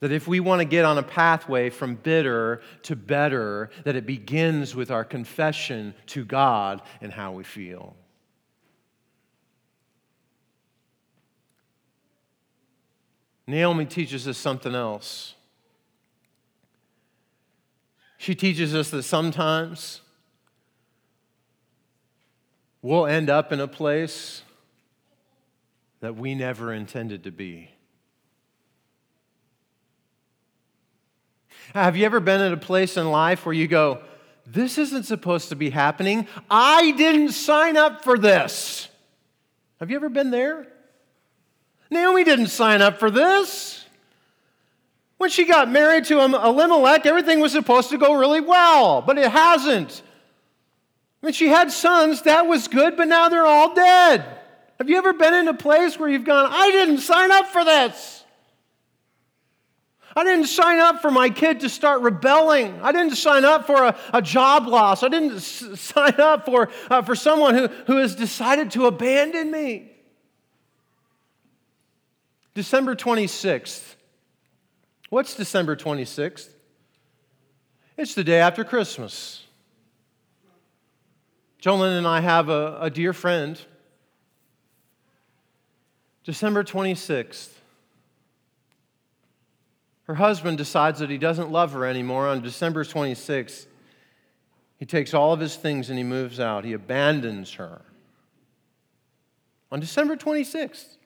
That 0.01 0.13
if 0.13 0.29
we 0.29 0.41
want 0.41 0.61
to 0.61 0.65
get 0.65 0.85
on 0.85 0.99
a 0.99 1.03
pathway 1.03 1.71
from 1.71 1.95
bitter 1.95 2.61
to 2.83 2.95
better, 2.95 3.71
that 3.85 3.97
it 3.97 4.07
begins 4.07 4.75
with 4.75 4.91
our 4.91 5.05
confession 5.05 5.95
to 6.07 6.25
God 6.25 6.83
and 7.01 7.13
how 7.13 7.33
we 7.33 7.45
feel. 7.45 7.97
Naomi 13.47 13.87
teaches 13.87 14.27
us 14.27 14.37
something 14.37 14.75
else. 14.75 15.35
She 18.19 18.35
teaches 18.35 18.75
us 18.75 18.91
that 18.91 19.05
sometimes 19.05 20.01
we'll 22.83 23.07
end 23.07 23.31
up 23.31 23.53
in 23.53 23.61
a 23.61 23.69
place 23.69 24.43
that 26.01 26.17
we 26.17 26.35
never 26.35 26.73
intended 26.73 27.25
to 27.25 27.31
be. 27.31 27.71
Have 31.75 31.97
you 31.97 32.05
ever 32.07 32.21
been 32.21 32.41
at 32.41 32.53
a 32.53 32.57
place 32.57 32.97
in 32.97 33.11
life 33.11 33.45
where 33.45 33.55
you 33.55 33.67
go, 33.67 34.01
This 34.47 34.79
isn't 34.79 35.03
supposed 35.05 35.49
to 35.49 35.57
be 35.57 35.71
happening? 35.71 36.29
I 36.49 36.93
didn't 36.93 37.31
sign 37.31 37.77
up 37.77 38.05
for 38.05 38.17
this. 38.17 38.89
Have 39.81 39.91
you 39.91 39.97
ever 39.97 40.09
been 40.09 40.31
there? 40.31 40.69
Naomi 41.91 42.25
didn't 42.25 42.49
sign 42.49 42.81
up 42.81 42.99
for 42.99 43.11
this. 43.11 43.85
When 45.19 45.31
she 45.31 45.45
got 45.45 45.71
married 45.71 46.05
to 46.07 46.21
Elimelech, 46.21 47.07
everything 47.07 47.41
was 47.41 47.53
supposed 47.53 47.91
to 47.91 47.99
go 47.99 48.15
really 48.15 48.41
well, 48.41 49.03
but 49.03 49.19
it 49.19 49.31
hasn't. 49.31 50.03
When 51.21 51.33
she 51.33 51.49
had 51.49 51.73
sons, 51.73 52.23
that 52.23 52.47
was 52.47 52.69
good, 52.69 52.97
but 52.97 53.09
now 53.09 53.29
they're 53.29 53.47
all 53.47 53.75
dead. 53.75 54.25
Have 54.79 54.91
you 54.91 54.99
ever 54.99 55.13
been 55.13 55.35
in 55.35 55.49
a 55.49 55.55
place 55.55 55.99
where 55.99 56.09
you've 56.09 56.25
gone, 56.25 56.49
I 56.51 56.71
didn't 56.71 56.99
sign 56.99 57.31
up 57.33 57.47
for 57.49 57.65
this? 57.65 58.25
I 60.15 60.25
didn't 60.25 60.47
sign 60.47 60.79
up 60.79 61.03
for 61.03 61.11
my 61.11 61.29
kid 61.29 61.61
to 61.61 61.69
start 61.69 62.01
rebelling. 62.01 62.81
I 62.83 62.91
didn't 62.91 63.17
sign 63.17 63.45
up 63.45 63.67
for 63.67 63.85
a, 63.85 63.97
a 64.15 64.23
job 64.23 64.67
loss. 64.67 65.03
I 65.03 65.09
didn't 65.09 65.37
s- 65.37 65.79
sign 65.79 66.15
up 66.19 66.47
for, 66.47 66.71
uh, 66.91 67.03
for 67.03 67.15
someone 67.15 67.55
who, 67.55 67.69
who 67.87 67.97
has 67.99 68.15
decided 68.15 68.71
to 68.73 68.87
abandon 68.87 69.51
me. 69.51 69.91
December 72.55 72.97
26th. 72.97 73.95
What's 75.11 75.35
December 75.35 75.77
26th? 75.77 76.49
It's 77.99 78.15
the 78.15 78.25
day 78.25 78.41
after 78.41 78.65
Christmas. 78.65 79.43
Jolyn 81.61 81.99
and 81.99 82.07
I 82.07 82.21
have 82.21 82.49
a, 82.49 82.79
a 82.81 82.91
dear 82.91 83.13
friend. 83.13 83.61
December 86.27 86.65
26th. 86.65 87.51
Her 90.03 90.17
husband 90.17 90.59
decides 90.59 90.99
that 90.99 91.09
he 91.09 91.19
doesn't 91.19 91.53
love 91.53 91.73
her 91.73 91.87
anymore 91.87 92.27
on 92.27 92.43
December 92.43 92.85
26th. 92.85 93.67
He 94.77 94.87
takes 94.87 95.15
all 95.15 95.33
of 95.33 95.39
his 95.39 95.55
things 95.55 95.89
and 95.89 95.97
he 95.97 96.05
moves 96.05 96.41
out. 96.41 96.65
He 96.65 96.73
abandons 96.73 97.55
her. 97.55 97.81
On 99.71 99.79
December 99.79 100.17
26th. 100.17 100.97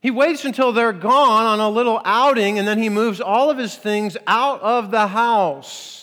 He 0.00 0.10
waits 0.10 0.44
until 0.44 0.72
they're 0.72 0.92
gone 0.92 1.46
on 1.46 1.60
a 1.60 1.70
little 1.70 2.02
outing 2.04 2.58
and 2.58 2.66
then 2.66 2.78
he 2.78 2.88
moves 2.88 3.20
all 3.20 3.50
of 3.50 3.56
his 3.56 3.76
things 3.76 4.16
out 4.26 4.60
of 4.62 4.90
the 4.90 5.06
house. 5.06 6.01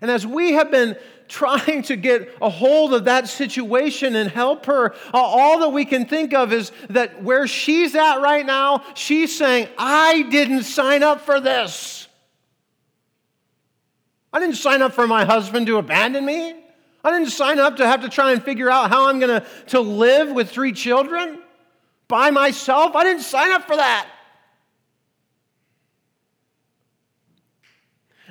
And 0.00 0.10
as 0.10 0.26
we 0.26 0.52
have 0.52 0.70
been 0.70 0.96
trying 1.28 1.82
to 1.82 1.96
get 1.96 2.34
a 2.40 2.50
hold 2.50 2.92
of 2.92 3.04
that 3.04 3.28
situation 3.28 4.16
and 4.16 4.30
help 4.30 4.66
her, 4.66 4.94
all 5.12 5.60
that 5.60 5.68
we 5.70 5.84
can 5.84 6.06
think 6.06 6.34
of 6.34 6.52
is 6.52 6.72
that 6.88 7.22
where 7.22 7.46
she's 7.46 7.94
at 7.94 8.16
right 8.16 8.44
now, 8.44 8.82
she's 8.94 9.36
saying, 9.36 9.68
I 9.78 10.22
didn't 10.30 10.64
sign 10.64 11.02
up 11.02 11.20
for 11.20 11.40
this. 11.40 12.08
I 14.32 14.40
didn't 14.40 14.56
sign 14.56 14.82
up 14.82 14.92
for 14.92 15.06
my 15.06 15.24
husband 15.24 15.66
to 15.66 15.78
abandon 15.78 16.24
me. 16.24 16.54
I 17.02 17.10
didn't 17.10 17.30
sign 17.30 17.58
up 17.58 17.76
to 17.76 17.86
have 17.86 18.02
to 18.02 18.08
try 18.08 18.32
and 18.32 18.42
figure 18.42 18.70
out 18.70 18.90
how 18.90 19.08
I'm 19.08 19.18
going 19.18 19.40
to, 19.40 19.46
to 19.68 19.80
live 19.80 20.30
with 20.30 20.50
three 20.50 20.72
children 20.72 21.40
by 22.08 22.30
myself. 22.30 22.94
I 22.94 23.04
didn't 23.04 23.22
sign 23.22 23.52
up 23.52 23.66
for 23.66 23.76
that. 23.76 24.08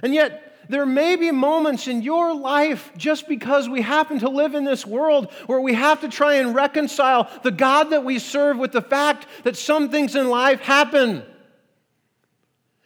And 0.02 0.14
yet, 0.14 0.49
there 0.70 0.86
may 0.86 1.16
be 1.16 1.32
moments 1.32 1.88
in 1.88 2.04
your 2.04 2.36
life, 2.36 2.92
just 2.96 3.28
because 3.28 3.68
we 3.68 3.82
happen 3.82 4.20
to 4.20 4.30
live 4.30 4.54
in 4.54 4.64
this 4.64 4.86
world, 4.86 5.32
where 5.48 5.60
we 5.60 5.74
have 5.74 6.02
to 6.02 6.10
try 6.10 6.36
and 6.36 6.54
reconcile 6.54 7.28
the 7.42 7.50
God 7.52 7.86
that 7.86 8.06
we 8.06 8.20
serve 8.20 8.60
with 8.60 8.72
the 8.72 8.82
fact 8.82 9.26
that 9.44 9.58
some 9.58 9.90
things 9.90 10.16
in 10.16 10.30
life 10.30 10.62
happen. 10.62 11.24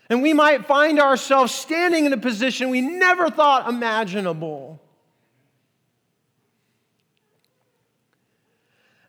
And 0.09 0.21
we 0.21 0.31
might 0.31 0.65
find 0.65 0.97
ourselves 0.97 1.53
standing 1.53 2.05
in 2.05 2.13
a 2.13 2.17
position 2.17 2.69
we 2.69 2.79
never 2.79 3.29
thought 3.29 3.67
imaginable. 3.67 4.81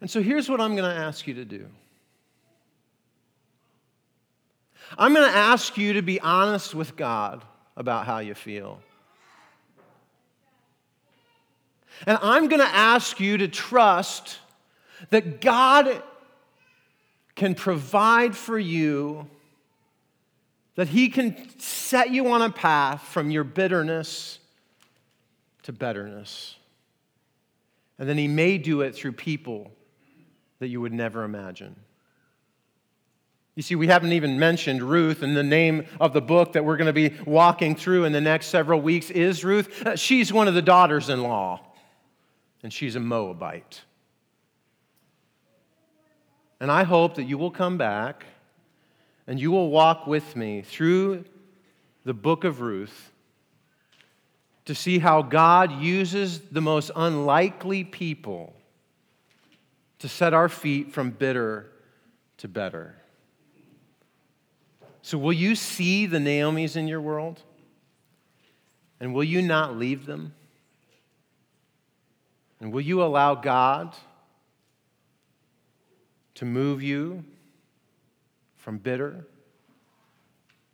And 0.00 0.10
so 0.10 0.20
here's 0.20 0.48
what 0.48 0.60
I'm 0.60 0.74
going 0.74 0.90
to 0.90 1.00
ask 1.00 1.28
you 1.28 1.34
to 1.34 1.44
do 1.44 1.68
I'm 4.98 5.14
going 5.14 5.30
to 5.30 5.36
ask 5.36 5.78
you 5.78 5.92
to 5.92 6.02
be 6.02 6.20
honest 6.20 6.74
with 6.74 6.96
God 6.96 7.44
about 7.76 8.06
how 8.06 8.18
you 8.18 8.34
feel. 8.34 8.80
And 12.06 12.18
I'm 12.22 12.48
going 12.48 12.60
to 12.60 12.74
ask 12.74 13.20
you 13.20 13.38
to 13.38 13.48
trust 13.48 14.38
that 15.10 15.40
God 15.40 16.02
can 17.34 17.54
provide 17.54 18.36
for 18.36 18.58
you, 18.58 19.28
that 20.76 20.88
He 20.88 21.08
can 21.08 21.58
set 21.58 22.10
you 22.10 22.28
on 22.28 22.42
a 22.42 22.50
path 22.50 23.02
from 23.02 23.30
your 23.30 23.44
bitterness 23.44 24.38
to 25.62 25.72
betterness. 25.72 26.56
And 27.98 28.08
then 28.08 28.18
He 28.18 28.28
may 28.28 28.58
do 28.58 28.80
it 28.82 28.94
through 28.94 29.12
people 29.12 29.72
that 30.58 30.68
you 30.68 30.80
would 30.80 30.92
never 30.92 31.24
imagine. 31.24 31.76
You 33.56 33.62
see, 33.62 33.76
we 33.76 33.86
haven't 33.86 34.12
even 34.12 34.38
mentioned 34.38 34.82
Ruth, 34.82 35.22
and 35.22 35.36
the 35.36 35.44
name 35.44 35.86
of 36.00 36.12
the 36.12 36.20
book 36.20 36.54
that 36.54 36.64
we're 36.64 36.76
going 36.76 36.92
to 36.92 36.92
be 36.92 37.14
walking 37.24 37.76
through 37.76 38.04
in 38.04 38.12
the 38.12 38.20
next 38.20 38.46
several 38.46 38.80
weeks 38.80 39.10
is 39.10 39.44
Ruth. 39.44 39.86
Uh, 39.86 39.94
she's 39.94 40.32
one 40.32 40.48
of 40.48 40.54
the 40.54 40.62
daughters 40.62 41.08
in 41.08 41.22
law, 41.22 41.60
and 42.64 42.72
she's 42.72 42.96
a 42.96 43.00
Moabite. 43.00 43.82
And 46.58 46.70
I 46.70 46.82
hope 46.82 47.14
that 47.16 47.24
you 47.24 47.38
will 47.38 47.50
come 47.50 47.78
back 47.78 48.24
and 49.26 49.40
you 49.40 49.50
will 49.50 49.70
walk 49.70 50.06
with 50.06 50.34
me 50.34 50.62
through 50.62 51.24
the 52.04 52.14
book 52.14 52.44
of 52.44 52.60
Ruth 52.60 53.12
to 54.66 54.74
see 54.74 54.98
how 54.98 55.22
God 55.22 55.72
uses 55.72 56.40
the 56.40 56.60
most 56.60 56.90
unlikely 56.96 57.84
people 57.84 58.54
to 59.98 60.08
set 60.08 60.34
our 60.34 60.48
feet 60.48 60.92
from 60.92 61.10
bitter 61.10 61.70
to 62.38 62.48
better. 62.48 62.96
So, 65.04 65.18
will 65.18 65.34
you 65.34 65.54
see 65.54 66.06
the 66.06 66.16
Naomis 66.16 66.76
in 66.76 66.88
your 66.88 66.98
world? 67.02 67.42
And 68.98 69.12
will 69.12 69.22
you 69.22 69.42
not 69.42 69.76
leave 69.76 70.06
them? 70.06 70.32
And 72.58 72.72
will 72.72 72.80
you 72.80 73.02
allow 73.02 73.34
God 73.34 73.94
to 76.36 76.46
move 76.46 76.82
you 76.82 77.22
from 78.56 78.78
bitter 78.78 79.26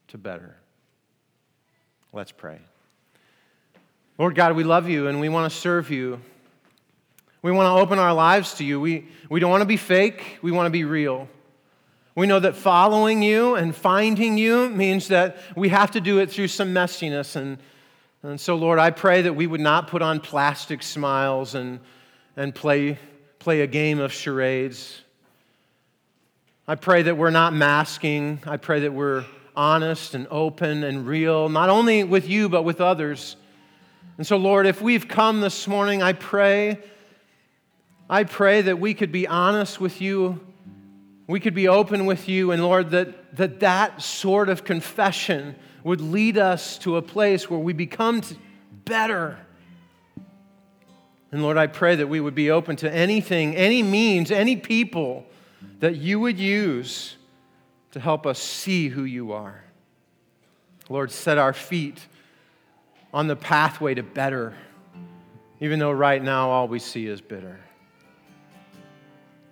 to 0.06 0.16
better? 0.16 0.54
Let's 2.12 2.30
pray. 2.30 2.60
Lord 4.16 4.36
God, 4.36 4.54
we 4.54 4.62
love 4.62 4.88
you 4.88 5.08
and 5.08 5.18
we 5.18 5.28
want 5.28 5.52
to 5.52 5.58
serve 5.58 5.90
you. 5.90 6.20
We 7.42 7.50
want 7.50 7.66
to 7.66 7.82
open 7.82 7.98
our 7.98 8.14
lives 8.14 8.54
to 8.54 8.64
you. 8.64 8.80
We, 8.80 9.08
we 9.28 9.40
don't 9.40 9.50
want 9.50 9.62
to 9.62 9.66
be 9.66 9.76
fake, 9.76 10.38
we 10.40 10.52
want 10.52 10.66
to 10.66 10.70
be 10.70 10.84
real. 10.84 11.26
We 12.16 12.26
know 12.26 12.40
that 12.40 12.56
following 12.56 13.22
you 13.22 13.54
and 13.54 13.74
finding 13.74 14.36
you 14.36 14.68
means 14.68 15.08
that 15.08 15.36
we 15.54 15.68
have 15.68 15.92
to 15.92 16.00
do 16.00 16.18
it 16.18 16.30
through 16.30 16.48
some 16.48 16.74
messiness. 16.74 17.36
And, 17.36 17.58
and 18.24 18.40
so, 18.40 18.56
Lord, 18.56 18.80
I 18.80 18.90
pray 18.90 19.22
that 19.22 19.34
we 19.34 19.46
would 19.46 19.60
not 19.60 19.86
put 19.86 20.02
on 20.02 20.18
plastic 20.18 20.82
smiles 20.82 21.54
and, 21.54 21.78
and 22.36 22.52
play, 22.52 22.98
play 23.38 23.60
a 23.60 23.66
game 23.68 24.00
of 24.00 24.12
charades. 24.12 25.02
I 26.66 26.74
pray 26.74 27.02
that 27.02 27.16
we're 27.16 27.30
not 27.30 27.54
masking. 27.54 28.40
I 28.44 28.56
pray 28.56 28.80
that 28.80 28.92
we're 28.92 29.24
honest 29.54 30.14
and 30.14 30.26
open 30.32 30.82
and 30.82 31.06
real, 31.06 31.48
not 31.48 31.68
only 31.68 32.02
with 32.02 32.28
you, 32.28 32.48
but 32.48 32.62
with 32.62 32.80
others. 32.80 33.36
And 34.18 34.26
so, 34.26 34.36
Lord, 34.36 34.66
if 34.66 34.82
we've 34.82 35.06
come 35.06 35.40
this 35.40 35.68
morning, 35.68 36.02
I 36.02 36.12
pray, 36.12 36.78
I 38.08 38.24
pray 38.24 38.62
that 38.62 38.80
we 38.80 38.94
could 38.94 39.12
be 39.12 39.28
honest 39.28 39.80
with 39.80 40.00
you 40.00 40.40
we 41.30 41.40
could 41.40 41.54
be 41.54 41.68
open 41.68 42.06
with 42.06 42.28
you, 42.28 42.50
and 42.50 42.62
Lord, 42.62 42.90
that 42.90 43.36
that, 43.36 43.60
that 43.60 44.02
sort 44.02 44.48
of 44.48 44.64
confession 44.64 45.54
would 45.84 46.00
lead 46.00 46.36
us 46.36 46.78
to 46.78 46.96
a 46.96 47.02
place 47.02 47.48
where 47.48 47.60
we 47.60 47.72
become 47.72 48.22
better. 48.84 49.38
And 51.32 51.42
Lord, 51.42 51.56
I 51.56 51.68
pray 51.68 51.96
that 51.96 52.08
we 52.08 52.20
would 52.20 52.34
be 52.34 52.50
open 52.50 52.76
to 52.76 52.92
anything, 52.92 53.54
any 53.56 53.82
means, 53.82 54.30
any 54.30 54.56
people 54.56 55.24
that 55.78 55.96
you 55.96 56.18
would 56.20 56.38
use 56.38 57.16
to 57.92 58.00
help 58.00 58.26
us 58.26 58.38
see 58.38 58.88
who 58.88 59.04
you 59.04 59.32
are. 59.32 59.62
Lord, 60.88 61.12
set 61.12 61.38
our 61.38 61.52
feet 61.52 62.04
on 63.14 63.28
the 63.28 63.36
pathway 63.36 63.94
to 63.94 64.02
better, 64.02 64.54
even 65.60 65.78
though 65.78 65.92
right 65.92 66.22
now 66.22 66.50
all 66.50 66.66
we 66.66 66.80
see 66.80 67.06
is 67.06 67.20
bitter. 67.20 67.60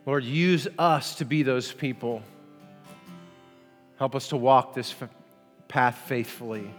Lord, 0.09 0.25
use 0.25 0.67
us 0.79 1.17
to 1.17 1.27
be 1.27 1.43
those 1.43 1.71
people. 1.71 2.23
Help 3.99 4.15
us 4.15 4.29
to 4.29 4.39
walk 4.39 4.73
this 4.73 4.95
path 5.69 5.99
faithfully. 6.07 6.71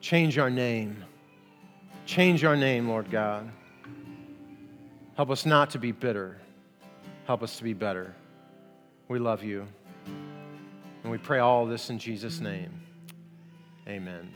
Change 0.00 0.38
our 0.38 0.48
name. 0.48 1.04
Change 2.06 2.42
our 2.42 2.56
name, 2.56 2.88
Lord 2.88 3.10
God. 3.10 3.50
Help 5.14 5.28
us 5.28 5.44
not 5.44 5.68
to 5.72 5.78
be 5.78 5.92
bitter. 5.92 6.38
Help 7.26 7.42
us 7.42 7.58
to 7.58 7.64
be 7.64 7.74
better. 7.74 8.14
We 9.08 9.18
love 9.18 9.44
you. 9.44 9.68
And 11.02 11.12
we 11.12 11.18
pray 11.18 11.40
all 11.40 11.66
this 11.66 11.90
in 11.90 11.98
Jesus' 11.98 12.40
name. 12.40 12.80
Amen. 13.86 14.32